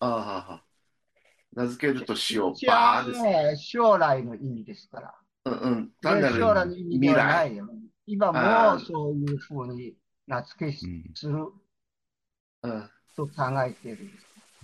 [0.00, 0.64] ああはあはあ。
[1.54, 2.56] 名付けるとしよう。
[2.56, 3.20] 将バーです。
[3.20, 5.14] は将来の意味ですから。
[5.46, 5.86] うんうん。
[5.86, 7.52] で単なる将来の意味未ではな来。
[7.52, 7.68] いよ。
[8.06, 9.94] 今もそういうふうに
[10.26, 11.52] 那かしする、
[12.62, 14.10] うん、と考えている。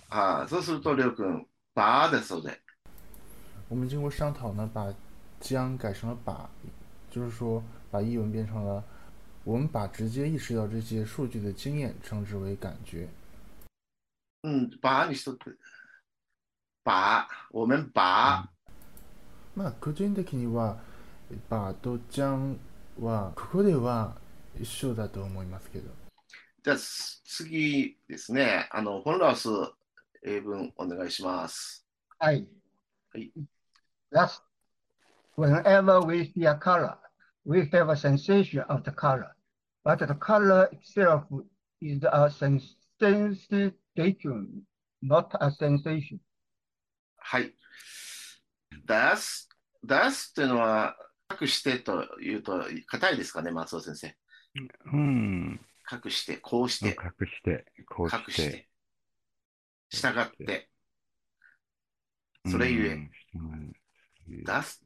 [0.09, 2.57] 啊，这是做了跟把的时候的。
[3.67, 4.93] 我们经过商讨呢，把
[5.39, 6.49] 将改成了把，
[7.11, 8.83] 就是说把译文变成了，
[9.43, 13.07] 我们把直接意识到这些数据的经验称之为感觉。
[14.41, 15.57] 嗯，把你说的，
[16.83, 18.49] 把我们把。
[19.53, 20.77] 那그전에느끼니와
[21.49, 22.55] 바또将
[22.99, 24.13] 와그거대와
[24.57, 25.89] 一緒だと思いますけど。
[25.89, 25.93] ー。
[26.63, 29.47] じゃあ、す次ですね、あの、フォンラウス
[30.23, 31.85] 英文お願いします。
[32.17, 32.47] はい。
[33.13, 33.31] はい。
[34.11, 34.41] Thus,
[35.37, 36.97] whenever we see a color,
[37.45, 39.35] we have a sensation of the color,
[39.83, 41.23] but the color itself
[41.81, 44.63] is a sens- sensation,
[45.01, 46.19] not a sensation.
[47.17, 47.53] はい。
[48.85, 49.47] das,
[49.85, 50.95] das っていうのは、
[51.39, 54.15] 隠してというと、硬いですかね、松尾先生。
[54.93, 55.59] うん。
[55.91, 58.41] 隠して、こうして、隠して、こう隠し。
[58.41, 58.69] してて、
[59.89, 60.69] 従って、
[62.47, 63.71] それゆえ、うん。
[64.27, 64.83] 出す。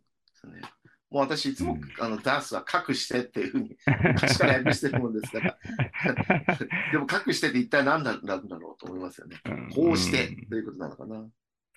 [1.10, 3.78] もう私いつも、うんあの出すは隠してっていうふうに
[4.13, 5.58] 昔から訳してるもんですから、
[6.91, 9.39] でも隠してって一体何だなんだろうと思いますよね。
[9.76, 11.30] こうしてということなのかな。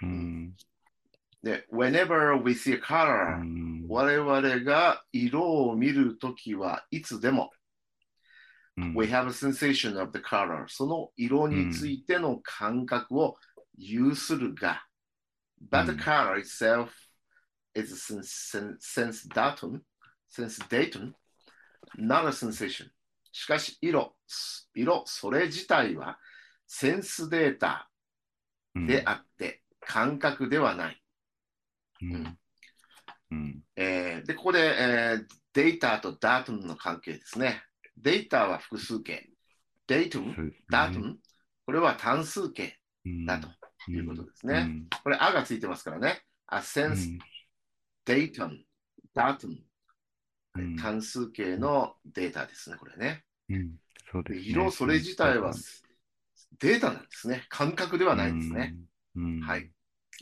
[0.02, 0.54] うん。
[1.42, 3.86] で、whenever we see a う color、ん。
[3.88, 7.55] 我々が色を見るときはいつでも、うん
[8.94, 13.36] we have a sensation of the color その色についての感覚を
[13.76, 14.86] 有するが、
[15.70, 16.88] but the うん color itself
[17.74, 19.80] is a sense, sense datum,
[20.28, 21.12] sense datum,
[21.98, 22.88] not a sensation.
[23.32, 24.16] しかし色、
[24.74, 26.18] 色それ自体は
[26.66, 27.90] センスデータ
[28.74, 31.02] であって、感覚ではない。
[32.02, 32.38] うん。
[33.30, 33.64] うん。
[33.76, 37.62] えーで、ここで、えーデータとダートムの関係ですね。
[37.98, 39.28] データは複数形。
[39.86, 41.16] デートム、そうですねダートム、
[41.64, 43.48] これは単数形うんだと
[43.90, 44.62] いうことですうね。
[44.62, 46.22] んこれ、あがついてますからね。
[46.50, 47.18] う sense ん
[48.04, 48.58] datum、
[49.14, 49.54] ダートム、
[50.56, 53.24] うん単数形のデータですね、これね。
[54.28, 55.54] 色、それ自体は
[56.58, 57.44] データなんですね。
[57.48, 58.74] 感覚ではないんですね。
[59.14, 59.40] うん。
[59.40, 59.70] はい。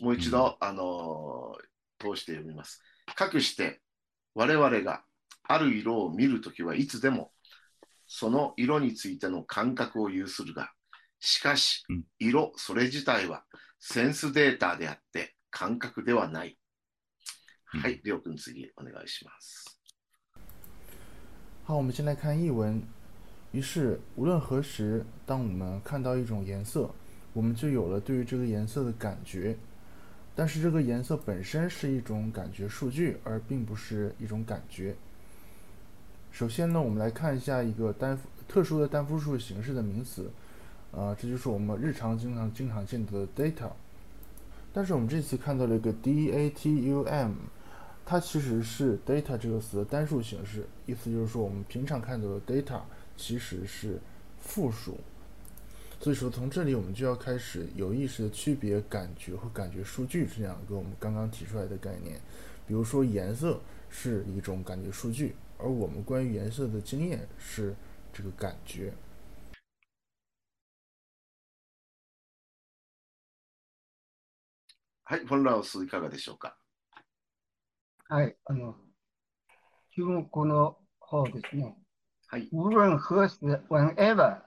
[0.00, 1.64] もう一度、あのー
[1.96, 2.82] 通して読みます。
[3.14, 3.80] かくして、
[4.34, 5.04] 我々が
[5.44, 7.32] ある色を見るときはいつでも、
[8.06, 10.70] その色についての感覚を有するが、
[11.20, 13.44] しかしうん、色、それ自体は
[13.78, 16.58] センスデータであって、感覚ではない。
[17.74, 19.80] うんはい、りょうくん次お願いします。
[21.64, 22.82] 好，我们先来看译文。
[23.52, 26.94] 于是，无论何时，当我们看到一种颜色，
[27.32, 29.56] 我们就有了对于这个颜色的感觉。
[30.36, 34.96] 但是，这个颜色本身是一种感觉数据，而并不是一种感觉。
[36.34, 38.18] 首先呢，我们来看一下一个单
[38.48, 40.28] 特殊的单复数形式的名词，
[40.90, 43.70] 呃，这就是我们日常经常经常见到的 data。
[44.72, 47.34] 但是我们这次看到了一个 datum，
[48.04, 52.80] 它其实是 data 这个词的单数形式，意思就是说我们平常看到的 data
[53.16, 54.00] 其实是
[54.40, 54.98] 复数。
[56.00, 62.20] 所以说从这里我们就要开始有意识的区别感觉和感觉数据这两个我们刚刚提出来的概念。
[62.66, 67.75] 比如说颜色是一种感觉数据，而我们关于颜色的经验是
[68.13, 68.93] 这个感觉。
[75.03, 76.55] はい、フォンラウスいかがでしょうか。
[78.07, 78.37] はい。
[78.45, 78.75] あの、
[79.95, 81.75] 中国語の方ですね。
[82.27, 84.41] はい、無論何時、whenever、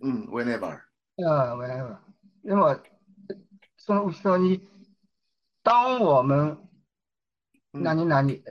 [0.00, 0.80] うん、whenever。
[1.24, 1.98] 啊，whenever。
[2.42, 2.82] 那么，
[3.76, 4.60] その後ろに、
[5.62, 6.58] 当我们
[7.74, 8.42] うん何々うん。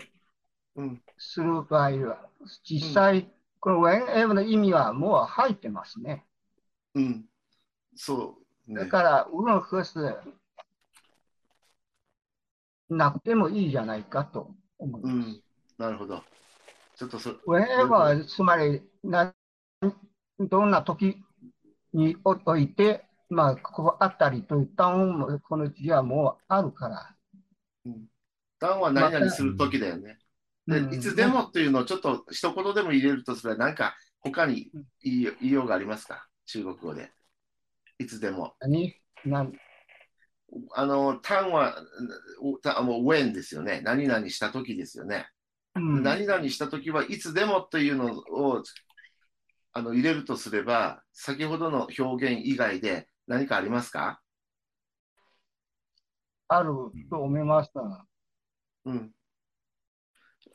[1.19, 2.29] する場合は、
[2.65, 3.31] 実際、
[3.61, 6.25] この whenever の意味はもう入ってますね。
[6.95, 7.25] うん。
[7.95, 8.81] そうね。
[8.81, 10.17] だから、ウルンフス
[12.89, 15.29] なくてもいいじゃないかと思いうます。
[15.29, 15.43] ん。
[15.79, 16.23] なるほど。
[16.97, 19.35] ちょっとそ、whenever つまりな、
[20.39, 21.17] どんな時
[21.93, 27.17] において、まあ、ここあたりといった音もこの字はもうあるから。
[28.59, 30.19] 単は何々するときだよね。
[30.69, 34.71] いつでもっていうのをちょっと一言でも入れるとすれば、なんか他に
[35.03, 36.27] 言い言いようがありますか？
[36.47, 37.11] 中国語で。
[37.99, 38.55] いつでも。
[38.61, 38.95] 何？
[39.25, 39.53] なん
[40.75, 41.75] あの、単は、
[42.43, 43.81] うたもう when ですよね。
[43.83, 45.27] 何々したときですよね。
[45.75, 48.63] うん何々したときはいつでもというのを
[49.73, 54.21] あの入れるとすれば、先ほどの表現以外で何かありますか？
[56.49, 56.73] ある
[57.11, 58.05] と思いますが。
[58.85, 59.11] うん。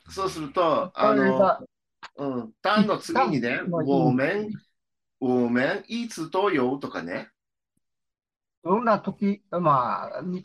[0.08, 1.58] そうすると、あの、
[2.16, 4.48] うん、単の次にね、単の意味我们、
[5.20, 7.30] 我们いつとよとかね、
[8.64, 10.44] どんな時、まあ、に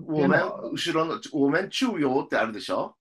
[0.00, 2.96] 我们も後ろの、我们中よってあるでしょ？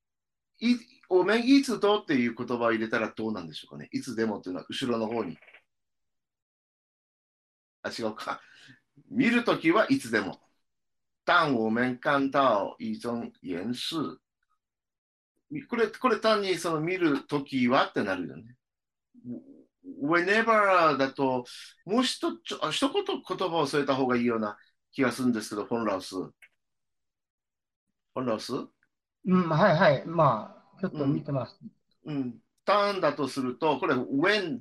[0.60, 0.76] い
[1.10, 5.38] 我们いつとっていう言葉を入れたらどうなんでしょうかねいつでもっていうのは後ろの方に。
[7.84, 8.42] あ、違うか。
[9.10, 10.40] 見るときはいつでも。
[11.26, 14.20] 当我们看到一种严视。
[15.70, 18.56] これ、これ単にその見るときはってなるよね。
[20.04, 21.46] whenever だと、
[21.86, 24.58] もう一ちょ一言言葉を添えた方がいいような
[24.92, 26.16] 気がするんですけど、フォンラウス。
[26.16, 28.54] フォンラウス？
[28.54, 30.06] うん、はいはい。
[30.06, 31.60] まあ、ちょっと見てます。
[32.06, 32.36] うん。
[32.66, 34.60] ターンだとすると、これ when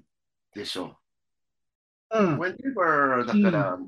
[0.55, 0.99] でしょ
[2.11, 2.39] うんう。。
[2.39, 3.79] whenever だから、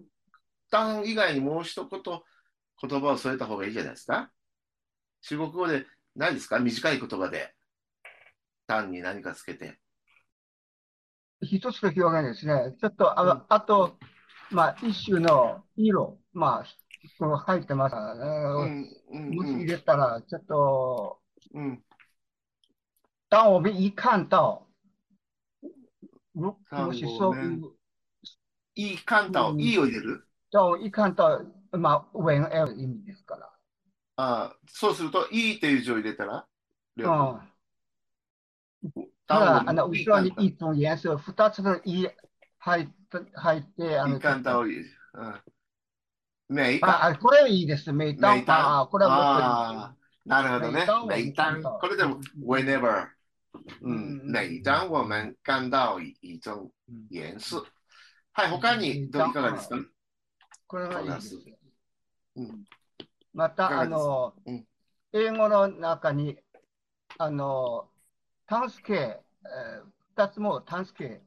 [0.71, 2.01] ターン以外にもう一言
[2.81, 4.31] 言葉を添えた方がいいじゃないですか。
[5.23, 5.87] 中国語で
[6.19, 6.59] ないですか？
[6.59, 7.55] 短い言葉で。
[8.67, 9.79] ターンに何かつけて。
[11.41, 12.75] 一つの表現ですね。
[12.79, 13.97] ちょっと、ああと、
[14.51, 16.67] まあ、一種の色、まあ、
[17.19, 18.89] この入ってますからね。
[19.13, 19.67] うん、うん、もし入うん。
[19.67, 21.21] れたら、ちょっと、
[21.55, 21.83] うん、
[23.31, 24.67] 当我们一看到、
[26.35, 27.63] 如当もしそういう、
[28.75, 30.27] いいカンタを、うんいいを入れる？
[30.51, 31.41] 当一看到、
[31.73, 33.51] まあ、whenever 意味ですから。
[34.21, 36.45] あそうすると、いいっていう字を入れたら、
[36.97, 37.53] う両方ん。
[39.29, 42.09] ただ、あの、後ろにカンタ一種颜色、二つのい
[42.59, 42.93] 入って、
[43.35, 44.91] 入って、あの、いいカンタを入れる。
[46.49, 46.57] うん。
[46.57, 47.05] ねいいか。
[47.05, 47.93] あ、あこれいいです。
[47.93, 48.35] メイタン。
[48.35, 51.63] メイタンあ、これはもなるほどねメイタン。
[51.63, 53.07] これでも、whenever。
[53.83, 53.93] うん。
[53.93, 56.71] うん每当我们看到一种
[57.11, 57.65] 颜色。
[58.33, 59.77] はい、他にどういかがですか？
[60.67, 61.37] これはいいです。
[62.37, 62.65] うん
[63.38, 64.66] また、あのうん、
[65.12, 66.37] 英語の中に、
[67.18, 67.88] あの、
[68.48, 71.22] 単数形、えー二つも単数形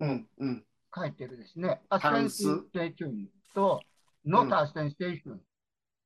[0.00, 0.64] うん、うん。
[0.92, 1.80] 書いてるですね。
[2.00, 3.80] 単数 accentuation と
[4.26, 5.38] not accentuation。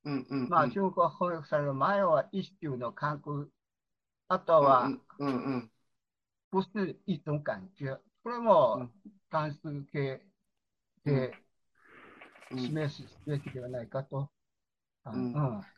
[0.05, 0.49] うん、うん。
[0.51, 3.51] まあ、うん中国語が翻訳される前は一種の感覚、
[4.29, 5.71] あとはうん、うん、うん。
[6.51, 7.99] 不是一種感觉。
[8.23, 8.91] これも
[9.31, 10.21] 単数形
[11.07, 11.33] で
[12.51, 14.29] うん示すべきではないかと。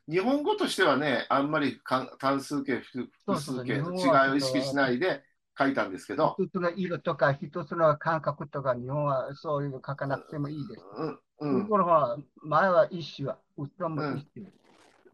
[0.09, 5.23] 日本語としてはね、あんまりか単数形、複数形の違いを意識しないで
[5.59, 10.85] 書いたんですけど、一つの色とか一つの感覚とか日本はそういうの書かなくてもいいです。
[11.41, 11.63] うん、うん。
[11.65, 14.47] ところが前は一種は、後ろも一種。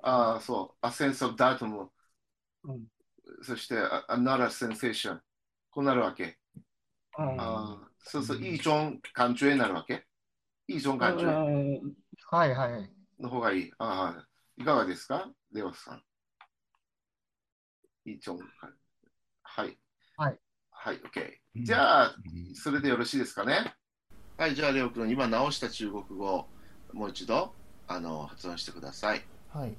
[0.02, 0.87] ああ、そう。
[0.87, 1.90] A sense of doubt も、
[2.64, 2.85] うん
[3.42, 3.74] そして、
[4.09, 5.18] another sensation。
[5.70, 6.38] こうなるわけ。
[7.18, 10.07] うんああ、そうそう、いいジョン感情になるわけ。
[10.68, 11.96] いいジョン感情うん
[12.31, 12.95] はいはい。
[13.18, 13.72] の方がいい。
[13.79, 14.26] ああ、
[14.57, 15.31] いかがですか？
[15.52, 16.02] レオさん。
[18.05, 18.74] いいジョン感
[19.42, 19.79] はい。
[20.16, 20.38] はい。
[20.70, 21.38] はい、OK。
[21.57, 23.74] うんじゃあ、うんそれでよろしいですかね？
[24.37, 26.46] はい、じゃあ、レオ君、今直した中国語を
[26.92, 27.55] もう一度
[27.86, 29.22] あの発音してください。
[29.49, 29.70] 嗨。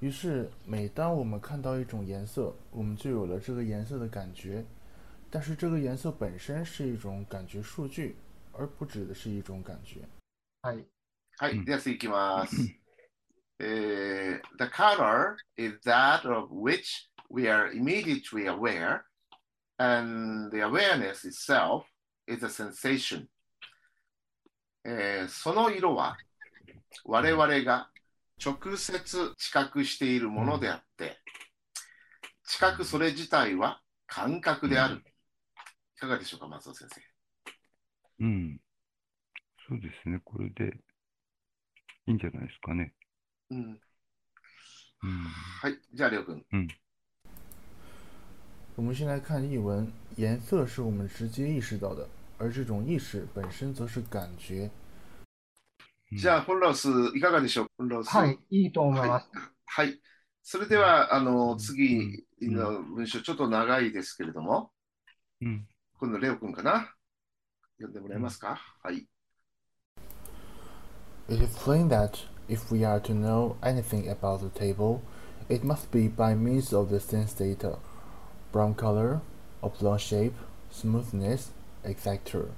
[0.00, 4.64] 于是，每当我们看到一种颜色，我们就有了这个颜色的感觉。
[5.30, 8.16] 但是，这个颜色本身是一种感觉数据，
[8.52, 10.00] 而不指的是一种感觉。
[10.62, 10.84] はい。
[11.38, 12.54] はい、うんでは次いきます。
[13.58, 19.02] えー the color is that of which we are immediately aware,
[19.78, 21.84] and the awareness itself
[22.26, 23.26] is a sensation.
[24.84, 26.16] えーその色は
[27.04, 27.90] 我々が
[28.44, 31.18] 直接知覚しているものであって、
[32.46, 35.02] 知覚それ自体は感覚である。
[35.96, 37.00] いかがでしょうか、松尾先生。
[38.20, 38.60] うん。
[39.68, 40.20] そうですね。
[40.24, 40.76] これで
[42.06, 42.94] いいんじゃないですかね。
[43.50, 43.80] うん
[45.04, 45.26] 嗯
[45.60, 45.78] はい。
[45.92, 46.44] じゃあ、りょうくん。
[46.52, 46.68] 嗯
[48.76, 49.86] 我们先来看译文，
[50.16, 54.70] 颜色是我们直接意识到的，而这种意识本身则是感觉。
[56.10, 57.66] 嗯じゃあ、フォンロス、いかがでしょう？
[57.76, 58.08] フォンロス。
[58.08, 59.28] はい、いいと思います。
[59.66, 60.00] はい。
[60.42, 64.72] それでは、あの、次の文章、ちょっと長いですけれども、
[65.40, 65.66] 嗯
[65.98, 66.94] 今度、レオくんかな？
[67.78, 68.60] 読んでもらえますか？
[68.82, 69.06] はい。
[71.32, 75.00] It is plain that if we are to know anything about the table,
[75.48, 77.78] it must be by means of the sense data
[78.52, 79.22] brown color,
[79.62, 80.34] oblong shape,
[80.70, 81.52] smoothness,
[81.86, 82.48] etc.,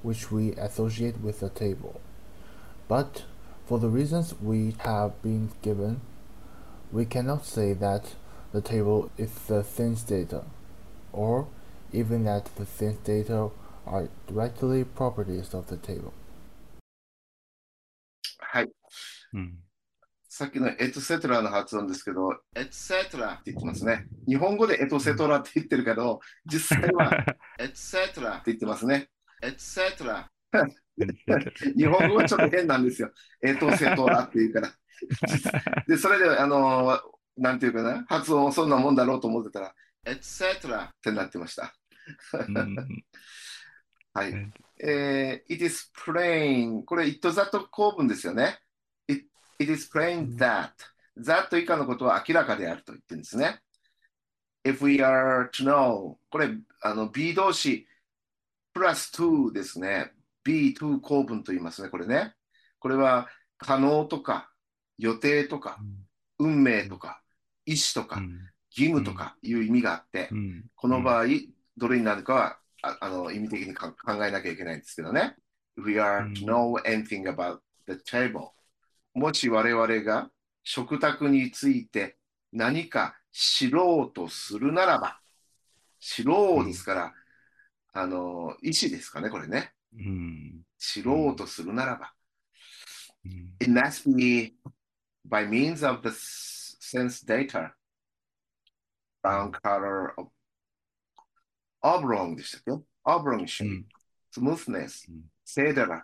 [0.00, 2.00] which we associate with the table.
[2.86, 3.24] But
[3.66, 6.02] for the reasons we have been given,
[6.92, 8.14] we cannot say that
[8.52, 10.44] the table is the sense data,
[11.12, 11.48] or
[11.92, 13.50] even that the sense data
[13.84, 16.14] are directly properties of the table.
[19.34, 19.58] 嗯
[20.32, 24.06] さっきのエトセトラの発音ですけど、エトセトラって言ってますね。
[24.28, 27.10] 日本語でエトセトラって言ってるけど、実際は
[27.58, 29.10] エトセトラって言ってますね。
[29.42, 30.30] エトセトラ。
[31.76, 33.10] 日本語はちょっと変なんですよ。
[33.42, 34.72] エトセトラっていうから。
[35.88, 37.00] で、それで、あの、
[37.36, 39.74] なんていうかな、発音そんなもんだろうと思ってたら、
[40.04, 41.74] エトセトラってなってました。
[42.48, 42.76] 嗯
[44.14, 44.30] はい。
[44.30, 44.52] うん
[44.82, 48.58] えー it is plain これ it that 構文ですよね。
[49.60, 50.70] It, is plain that
[51.16, 53.60] that 以下のことは明らかであると言ってるんですね。
[54.64, 56.48] if we are to know これ
[56.82, 57.86] あの be 動詞
[58.72, 60.12] プラス to ですね。
[60.44, 61.88] be to 構文と言いますね。
[61.88, 62.34] これね。
[62.78, 64.50] これは可能とか
[64.98, 65.78] 予定とか
[66.38, 67.20] 運命とか
[67.66, 71.24] 意思とか嗯義務とかいう意味があって、嗯この場合、
[71.76, 75.36] どれになるかはああの意味的にか考えなきゃいけないんですけどね。
[75.76, 77.58] If we are to know anything about
[77.88, 78.50] the table
[79.14, 80.30] もし我々が
[80.62, 82.16] 食卓について
[82.52, 85.20] 何か知ろうとするならば、
[85.98, 87.12] 知ろうですから、
[87.92, 89.72] あの意思ですかね、これね。
[89.92, 92.12] 嗯知ろうとするならば。
[93.24, 94.54] 嗯 It must be
[95.28, 97.72] by means of the sense data.
[99.22, 100.30] Brown color of
[101.82, 103.86] oblong でしたっけ ?oblong う shape, ん
[104.32, 106.02] smoothness, うん etc.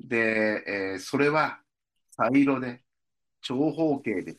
[0.00, 1.60] で、えーそれは
[2.16, 2.82] 茶色で
[3.42, 4.36] 長方形で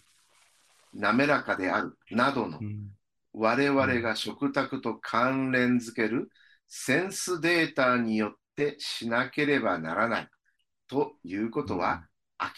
[0.94, 2.96] 滑らかであるなどのうん。
[3.38, 6.30] 我々が食卓と関連づける
[6.68, 10.30] センスデータによってしなければならない
[10.88, 12.08] ということは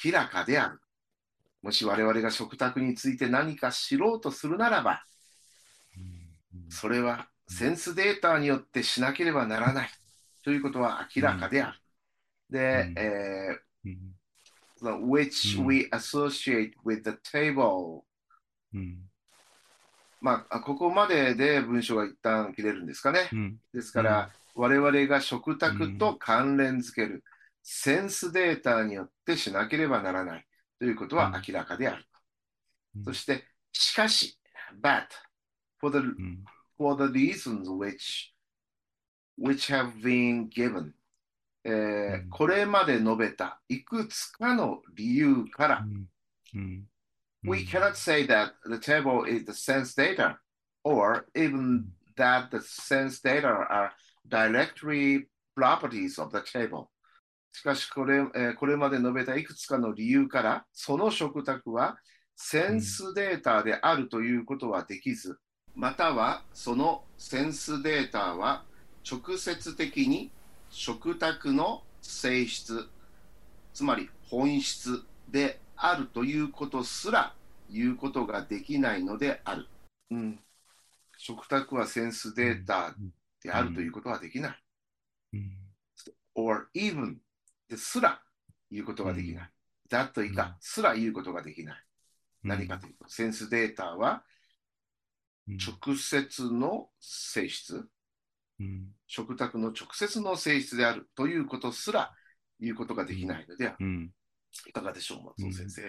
[0.05, 0.79] 明らかである。
[1.63, 5.01] もし我々が食卓について何か知ろうとするならば、
[6.69, 9.89] それはセンスデータによってしなければならない
[10.43, 11.79] ということは明らかである。
[12.51, 12.99] でう、ん。
[12.99, 13.91] えうん。
[13.91, 14.16] ー
[14.81, 18.01] which うん we associate with the table.
[18.73, 18.97] うん
[20.19, 23.29] まあ、ここまでで文章が一旦切れるんですかね。
[23.31, 27.23] うんですから、我々が食卓と関連づける
[27.63, 30.45] センスデータによってしなければならない
[30.79, 32.03] ということは明らかである。
[32.95, 34.39] うんそして、しかし、
[34.81, 35.05] but,
[35.79, 36.43] for the, うん
[36.77, 38.31] for the reasons which,
[39.39, 40.93] which have been given,
[41.67, 45.85] えーうんこれまで述べたいくつかの理由から、
[46.55, 46.87] うん
[47.43, 50.37] We cannot say that the table is the sense data,
[50.83, 51.85] or even
[52.17, 53.91] that the sense data are
[54.27, 56.87] directly properties of the table.
[57.51, 61.97] しかしこれ、えーこれまで述べたいくつかの理由から、その食卓は
[62.35, 65.37] センスデータであるということはできず、
[65.75, 68.63] またはそのセンスデータは
[69.09, 70.31] 直接的に
[70.79, 72.87] 食卓の性質、
[73.73, 77.33] つまり本質であるということすら
[77.67, 79.67] 言うことができないのである。
[80.11, 80.39] うん、
[81.17, 82.93] 食卓はセンスデータ
[83.43, 84.63] であるということはできない。
[85.33, 85.51] うん、
[86.35, 87.15] or even
[87.67, 88.21] ですら
[88.69, 89.51] 言うことができない。
[89.89, 91.83] だと以下すら言うことができない。
[92.43, 94.23] 何かというと、センスデータは
[95.47, 97.89] うん直接の性質、
[98.59, 102.13] うん食卓の直接の性質であるということすら
[102.59, 103.77] 言うことができないのである。
[103.79, 104.11] うん
[104.67, 105.81] いかがでしょう、松尾先生。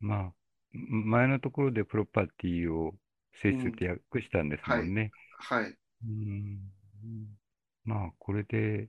[0.00, 0.32] まあ、
[0.72, 2.94] 前のところでプロパティを
[3.42, 5.10] 性質って訳したんですもんね。
[5.38, 5.74] はい。
[6.04, 6.58] うん
[7.84, 8.88] まあ、これで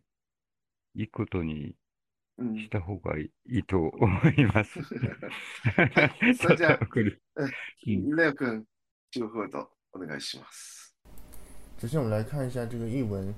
[0.94, 1.76] いいことに
[2.38, 4.80] うんした方がいいと思います。
[4.80, 4.84] い
[6.36, 6.80] それじゃあ
[7.86, 8.66] レオ君、
[9.12, 10.85] 中風とお願いします。
[11.78, 13.36] 首先，我们来看一下这个译文。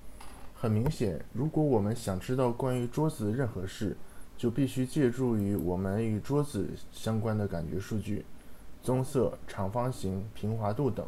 [0.53, 3.97] 很明显，如果我们想知道关于桌子的任何事，
[4.37, 8.23] 就必须借助于我们与桌子相关的感觉数据，
[8.83, 11.03] 棕色、长方形、平滑度等。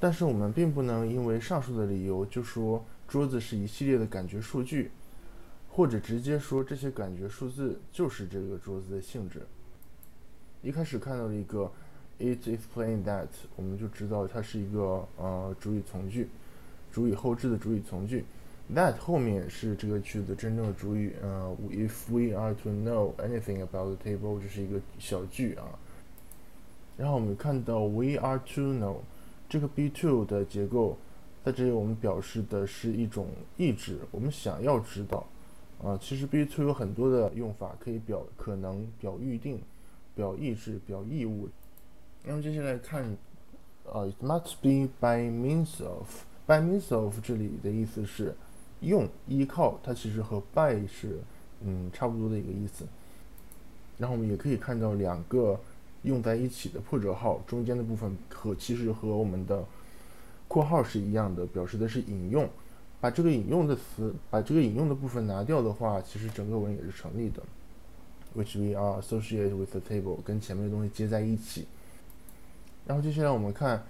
[0.00, 4.90] 但是我们并不能因为上述的理由就说桌子是一系列的感觉数据，
[5.70, 9.46] 或者直接说这些感觉数字就是这个桌子的性质。
[10.62, 11.70] 一开始看到了一个
[12.20, 16.28] it explain that，我们就知道它是一个呃主语从句，
[16.92, 18.24] 主语后置的主语从句。
[18.72, 25.76] That 后面是这个句子真正的主语，呃，If we are to know anything about the table，这是一个小句啊。
[26.96, 28.98] 然后我们看到 We are to know，
[29.48, 30.96] 这个 be to 的结构，
[31.44, 35.26] 在这里我们表示的是一种意志，我们想要知道。
[35.82, 39.58] 啊，其实 be to 有很多的用法，可以表可能、表预定、
[40.14, 41.48] 表意志、表义务。
[42.24, 43.16] 那么接下来看，
[43.84, 48.34] 呃，It must be by means of，by means of 这里的意思是。
[48.82, 51.18] 用依靠它其实和 by 是
[51.62, 52.86] 嗯差不多的一个意思，
[53.98, 55.60] 然后我们也可以看到两个
[56.02, 59.62] 用在一起的破折号中间的部分和其实和我们的
[60.48, 62.48] 括号是一样的，表示的是引用。
[63.02, 67.42] 把这个引用的词，把这个引用的部分拿掉的话，其实整个文也是成立的。
[68.34, 71.66] Which we are associated with the table，跟前面的东西接在一起。
[72.90, 73.86] 然后接下来我们看，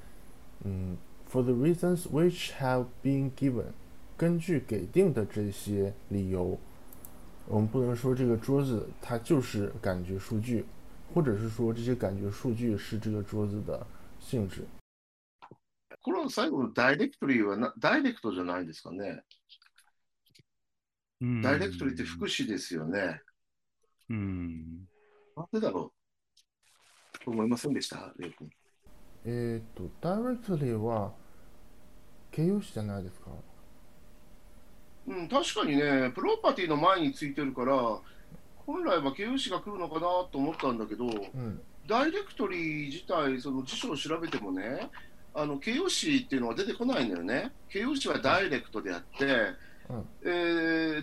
[0.63, 0.95] 嗯
[1.31, 3.73] ，For the reasons which have been given。
[4.15, 6.61] 根据给定的这些理由，
[7.47, 10.67] 我们不能说这个桌子它就是感觉数据，
[11.15, 13.87] 或者是说这些感觉数据是这个桌子的
[14.21, 14.67] 性质。
[16.03, 19.23] この最後のダイレクトリーはなダイレクトじゃないですかね。
[21.43, 23.23] ダイレクトリーって副詞ですよね。
[24.11, 24.87] うん。
[25.35, 25.91] なんでだろ
[27.15, 27.25] う？
[27.25, 28.51] と思いませんでした、レイ君。
[29.25, 31.13] えっと、ダイレクトリーは
[32.31, 33.31] 形容詞じゃないですか？
[35.09, 37.99] うん、確かにね、プロパティの前についてるから、
[38.67, 44.89] 本来は形容詞が来るのかなと思ったんだけど、うん、ダイレクトリー自体、その辞書を調べてもね、
[45.35, 47.53] あの形容詞っていうのは出てこないんだよね。
[47.69, 49.25] 形容詞はダイレクトであって、
[49.89, 50.29] うん、え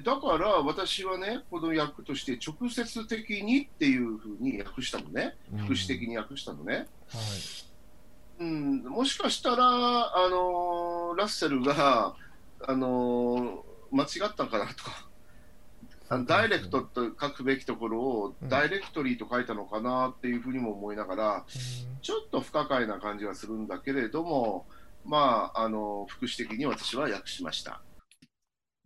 [0.01, 6.75] ー、だから私はね、この訳として直接的にっていうふうに訳したのね、副詞的に訳したのね。
[6.75, 6.85] はい
[8.39, 12.15] うん、もしかしたら、あのー、ラッセルが、
[12.61, 15.07] あのー間違ったかなとか、
[16.09, 21.45] あのダイレクトと書くべきところをダイレクトリーと書いたのかなっていうふうにも思いながら、
[22.01, 24.67] ちょっと不可解な感じはするんだけれども、
[25.05, 27.81] まあ、あの副詞的に私は訳しました。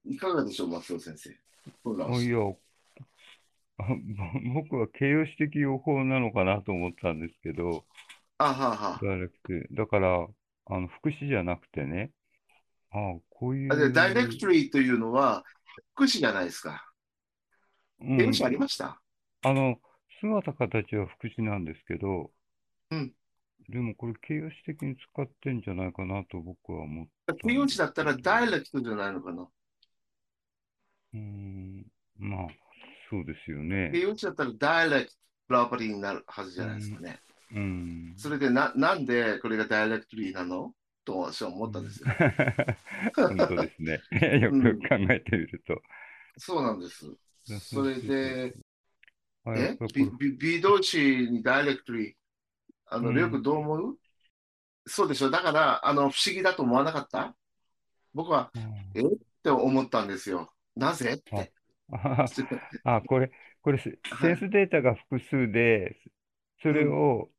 [0.06, 1.30] いかがでしょう、松尾先生。
[1.30, 2.40] いや、
[4.54, 7.86] 僕は形容詞的用法なのかなと思ったんですけど、
[8.44, 9.00] あはは
[9.72, 10.28] だから、
[10.66, 12.12] あの副詞じゃなくてね、
[12.92, 13.94] ああ、こういう。
[13.94, 15.44] ダイレクトリーというのは、
[15.94, 16.92] 福祉じゃないですか。
[18.00, 19.00] うん、ありました？
[19.44, 19.78] あの、
[20.20, 22.32] 姿形は福祉なんですけど、
[22.90, 23.14] うん。
[23.70, 27.34] でもこれ形容詞的に使ってんじゃないかなと僕は思って。
[27.44, 29.48] 形容詞だったらダイレクトじゃないのかな？
[31.14, 31.86] うん、
[32.18, 32.48] まあ、
[33.10, 33.92] そうですよね。
[33.94, 35.18] 形容詞だったらダイレクト
[35.48, 37.20] プロパティになるはずじゃないですかね。
[37.54, 40.74] うん、それでな、なんでこれがダイレクトリーなの？
[41.04, 42.08] と私は思ったんですよ。
[43.16, 44.40] 本当ですね。
[44.40, 45.74] よく考えてみると。
[45.74, 45.80] うん、
[46.38, 47.06] そうなんです。
[47.60, 48.54] それで、
[49.48, 49.76] え
[50.40, 52.14] 美動詞にダイレクトリー、
[52.86, 53.98] あの、よくどう思う、
[54.86, 55.32] そうでしょ。
[55.32, 57.36] だから、あの、不思議だと思わなかった？
[58.14, 58.52] 僕は、
[58.94, 59.02] え？
[59.02, 59.04] っ
[59.44, 60.54] て思ったんですよ。
[60.76, 61.14] なぜ？
[61.14, 61.52] って。
[62.84, 63.32] あ、 これ、
[63.62, 65.98] これ、センスデータが複数で、
[66.62, 67.31] それを、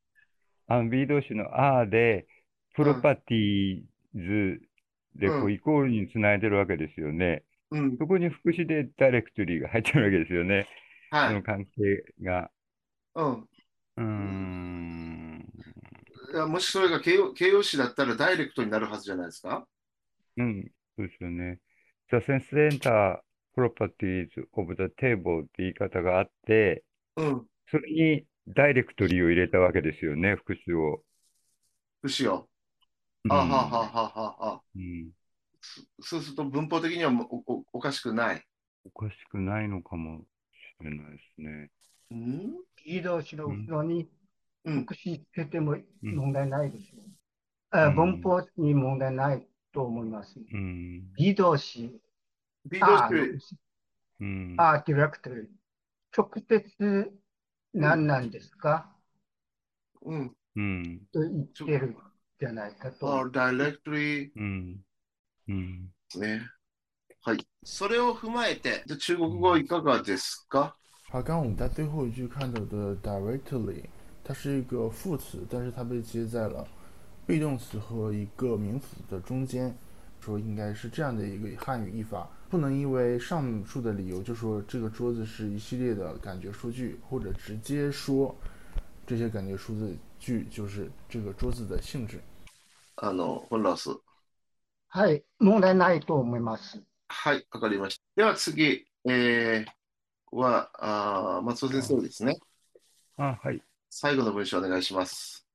[0.72, 2.26] あの B 動詞のあで、
[2.74, 3.82] プロパティー
[4.14, 4.60] ズ
[5.16, 7.44] でこうイコールにつないでるわけですよね。
[7.70, 10.66] うん、そこに副詞でダイレクトリーが入ってるわけですよね。
[11.10, 11.70] はい、その関係
[12.22, 12.50] が。
[13.14, 13.48] うん。
[13.98, 15.46] うん。
[16.32, 19.66] いやもしそれが形容形容詞だったらダイレクトになるはずじゃないですか？
[20.38, 21.58] うん、そうですよね。
[22.10, 23.18] The sense enter
[23.54, 26.82] properties of the table って言い方があって、
[27.16, 31.02] うん、それにダイレクトリーを入れたわけですよね、副詞を。
[32.00, 32.48] 副詞を。
[33.28, 34.62] あははははは。
[34.74, 35.10] うん、
[36.00, 38.44] そうすると文法的にはおおおかしくない。
[38.84, 40.24] おかしくないのかも
[40.80, 41.70] しれないですね。
[42.10, 44.08] うん移動しろ後ろに
[44.64, 47.00] 副詞つけても問題ないでしょ
[47.78, 47.86] う。
[47.86, 50.38] うん、文法に問題ないと思います。
[50.38, 52.00] うん、移動詞。
[52.70, 52.86] 移動
[53.38, 53.56] 詞。
[54.20, 55.46] うん、あ、ディレクトリー。
[56.16, 57.12] 直接
[57.74, 58.86] 何なんですか？
[60.02, 60.36] うん。
[60.56, 61.00] うん。
[61.12, 61.96] と言ってる。
[62.38, 63.06] じゃないかと。
[63.06, 64.76] or directly、うん。
[65.48, 65.90] うん。
[66.16, 66.42] ね。
[67.24, 67.46] はい。
[67.64, 70.74] それを踏まえて、じゃ中国語いかがですか、
[71.10, 73.84] 好，刚刚我们在最后一句看到的 directly，
[74.24, 76.66] 它是一个副词，但是它被接在了
[77.26, 79.72] be 动词和一个名词的中间，
[80.20, 88.35] 说应该是这样的一个汉语译法，不能因为上述的理由就说这个桌子是一系列的感觉数据，或者直接说
[89.05, 92.19] 这些感觉数字句就是这个桌子的性质。
[92.95, 93.99] あの、本ラス。
[94.89, 96.81] はい、問題ないと思います。
[97.09, 98.03] はい、わかりました。
[98.15, 102.39] では次、えー、は、あー松尾先生ですね。
[103.17, 103.61] あ、はい。
[103.89, 105.45] 最後の文章お願いします。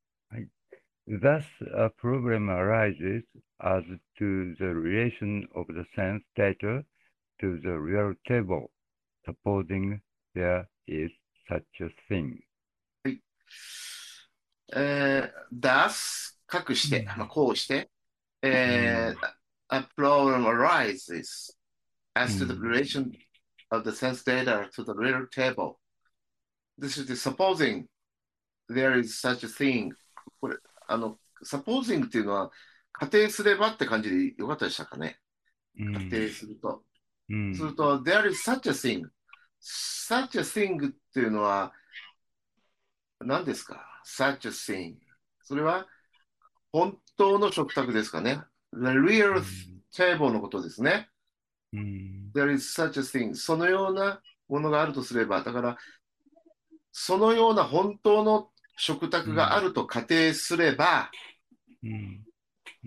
[1.08, 1.42] Thus,
[1.76, 3.24] a problem arises
[3.60, 3.82] as
[4.18, 6.84] to the relation of the sense data
[7.40, 8.70] to the real table,
[9.24, 10.00] supposing
[10.34, 11.10] there is
[11.48, 12.38] such a thing.
[14.74, 17.90] えー、thus、隠して、まあ、こうして、
[18.42, 19.42] えー
[19.72, 21.50] a problem arises
[22.14, 23.10] as to the うん relation
[23.70, 25.80] of the sense data to the real table.
[26.78, 27.88] This is the supposing
[28.68, 29.92] there is such a thing.
[30.40, 32.50] これ、あの、supposing っていうのは、
[32.91, 35.19] 仮定すればって感じでよかったでしたかね。
[35.79, 36.83] うん仮定すると。
[37.29, 39.05] うんすると、there is such a thing.
[39.61, 41.73] such a thing っていうのは、
[43.19, 44.95] 何ですか ?such a thing。
[45.43, 45.87] それは、
[46.71, 48.41] 本当の食卓ですかね。
[48.73, 49.43] the real
[49.93, 51.09] table のことですね。
[51.73, 52.31] うん。
[52.33, 53.35] there is such a thing.
[53.35, 55.77] そのようなものがあるとすれば、だから、
[56.91, 61.11] そのような本当の食卓があると仮定すれば、
[61.83, 62.23] うん。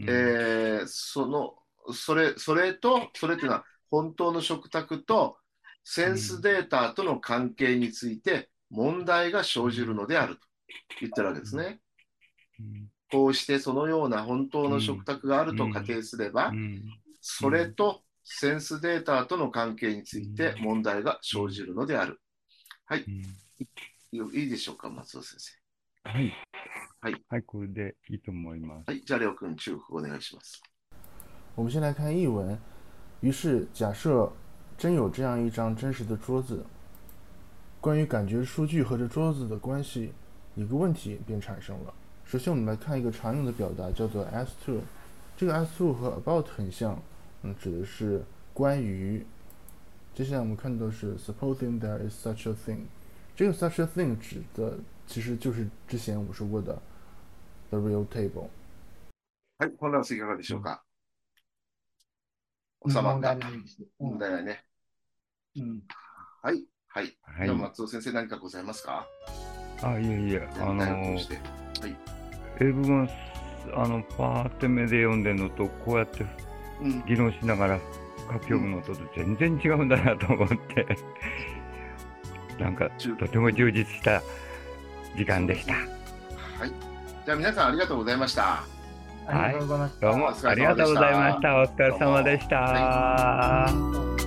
[0.07, 1.55] えーその、
[1.95, 5.39] それ、それと、それというのは、本当の食卓と
[5.85, 10.47] センスデータとの関係について問題が生じるのであると
[11.01, 11.81] 言ってるわけですね。
[12.61, 16.83] うんこうしてそのような本当の食卓があると仮定すればう、ん
[17.21, 22.21] それとセンスデータとの関係について問題が生じるのである。
[22.87, 23.05] はい。
[23.09, 23.25] うん
[24.13, 25.60] いいでしょうか、松尾先生。
[26.04, 26.34] はい。
[27.02, 27.24] はい。
[27.30, 28.90] はい、これでいいと思います。
[28.90, 29.02] はい。
[29.06, 30.62] じゃあ、レオ君、中国語お願いします。
[31.56, 32.58] 我们先来看译文。
[33.22, 34.32] 于是，假设
[34.78, 36.66] 真有这样一张真实的桌子，
[37.80, 40.14] 关于感觉数据和这桌子的关系，
[40.56, 41.94] 一个问题便产生了。
[42.26, 44.82] 首先，我们来看一个常用的表达，叫做 as to。
[45.38, 47.02] 这个 as to 和 about 很像，
[47.44, 49.26] 嗯，指的是关于。
[50.14, 52.86] 接下来我们看到是 supposing there is such a thing。
[53.36, 54.78] 这个 such a thing 指的
[55.11, 56.73] 其实就是之前我们说过的
[57.71, 58.49] the real table。
[59.59, 59.73] はい。
[59.77, 60.85] 本ラスいかがでしょうか、
[62.87, 63.51] 収問まった題。
[63.51, 63.79] ないです。
[63.99, 64.65] 問題ないね。
[65.57, 65.83] うん
[66.43, 66.65] はい。
[66.87, 67.19] はい。
[67.23, 69.05] はいじゃあ、松尾先生、何かございますか？
[69.83, 71.41] あ、いえいえ、あの通し、て。
[72.61, 73.13] 英文が
[73.75, 76.25] あのパーって目で読んでるのと、こうやって
[76.83, 77.05] うん。
[77.05, 77.81] 議論しながら
[78.31, 80.87] 書き読むのと全然違うんだなと思って、
[82.61, 84.23] なんか中とても充実した
[85.17, 85.75] 時間でした。
[85.75, 85.85] はい。
[87.25, 88.65] じゃあ、皆さん、ありがとうございました。
[89.27, 89.91] ありがとうござい。
[90.01, 91.61] どうもありがとうございました。
[91.61, 92.57] お疲れ様でした。
[92.57, 94.20] はい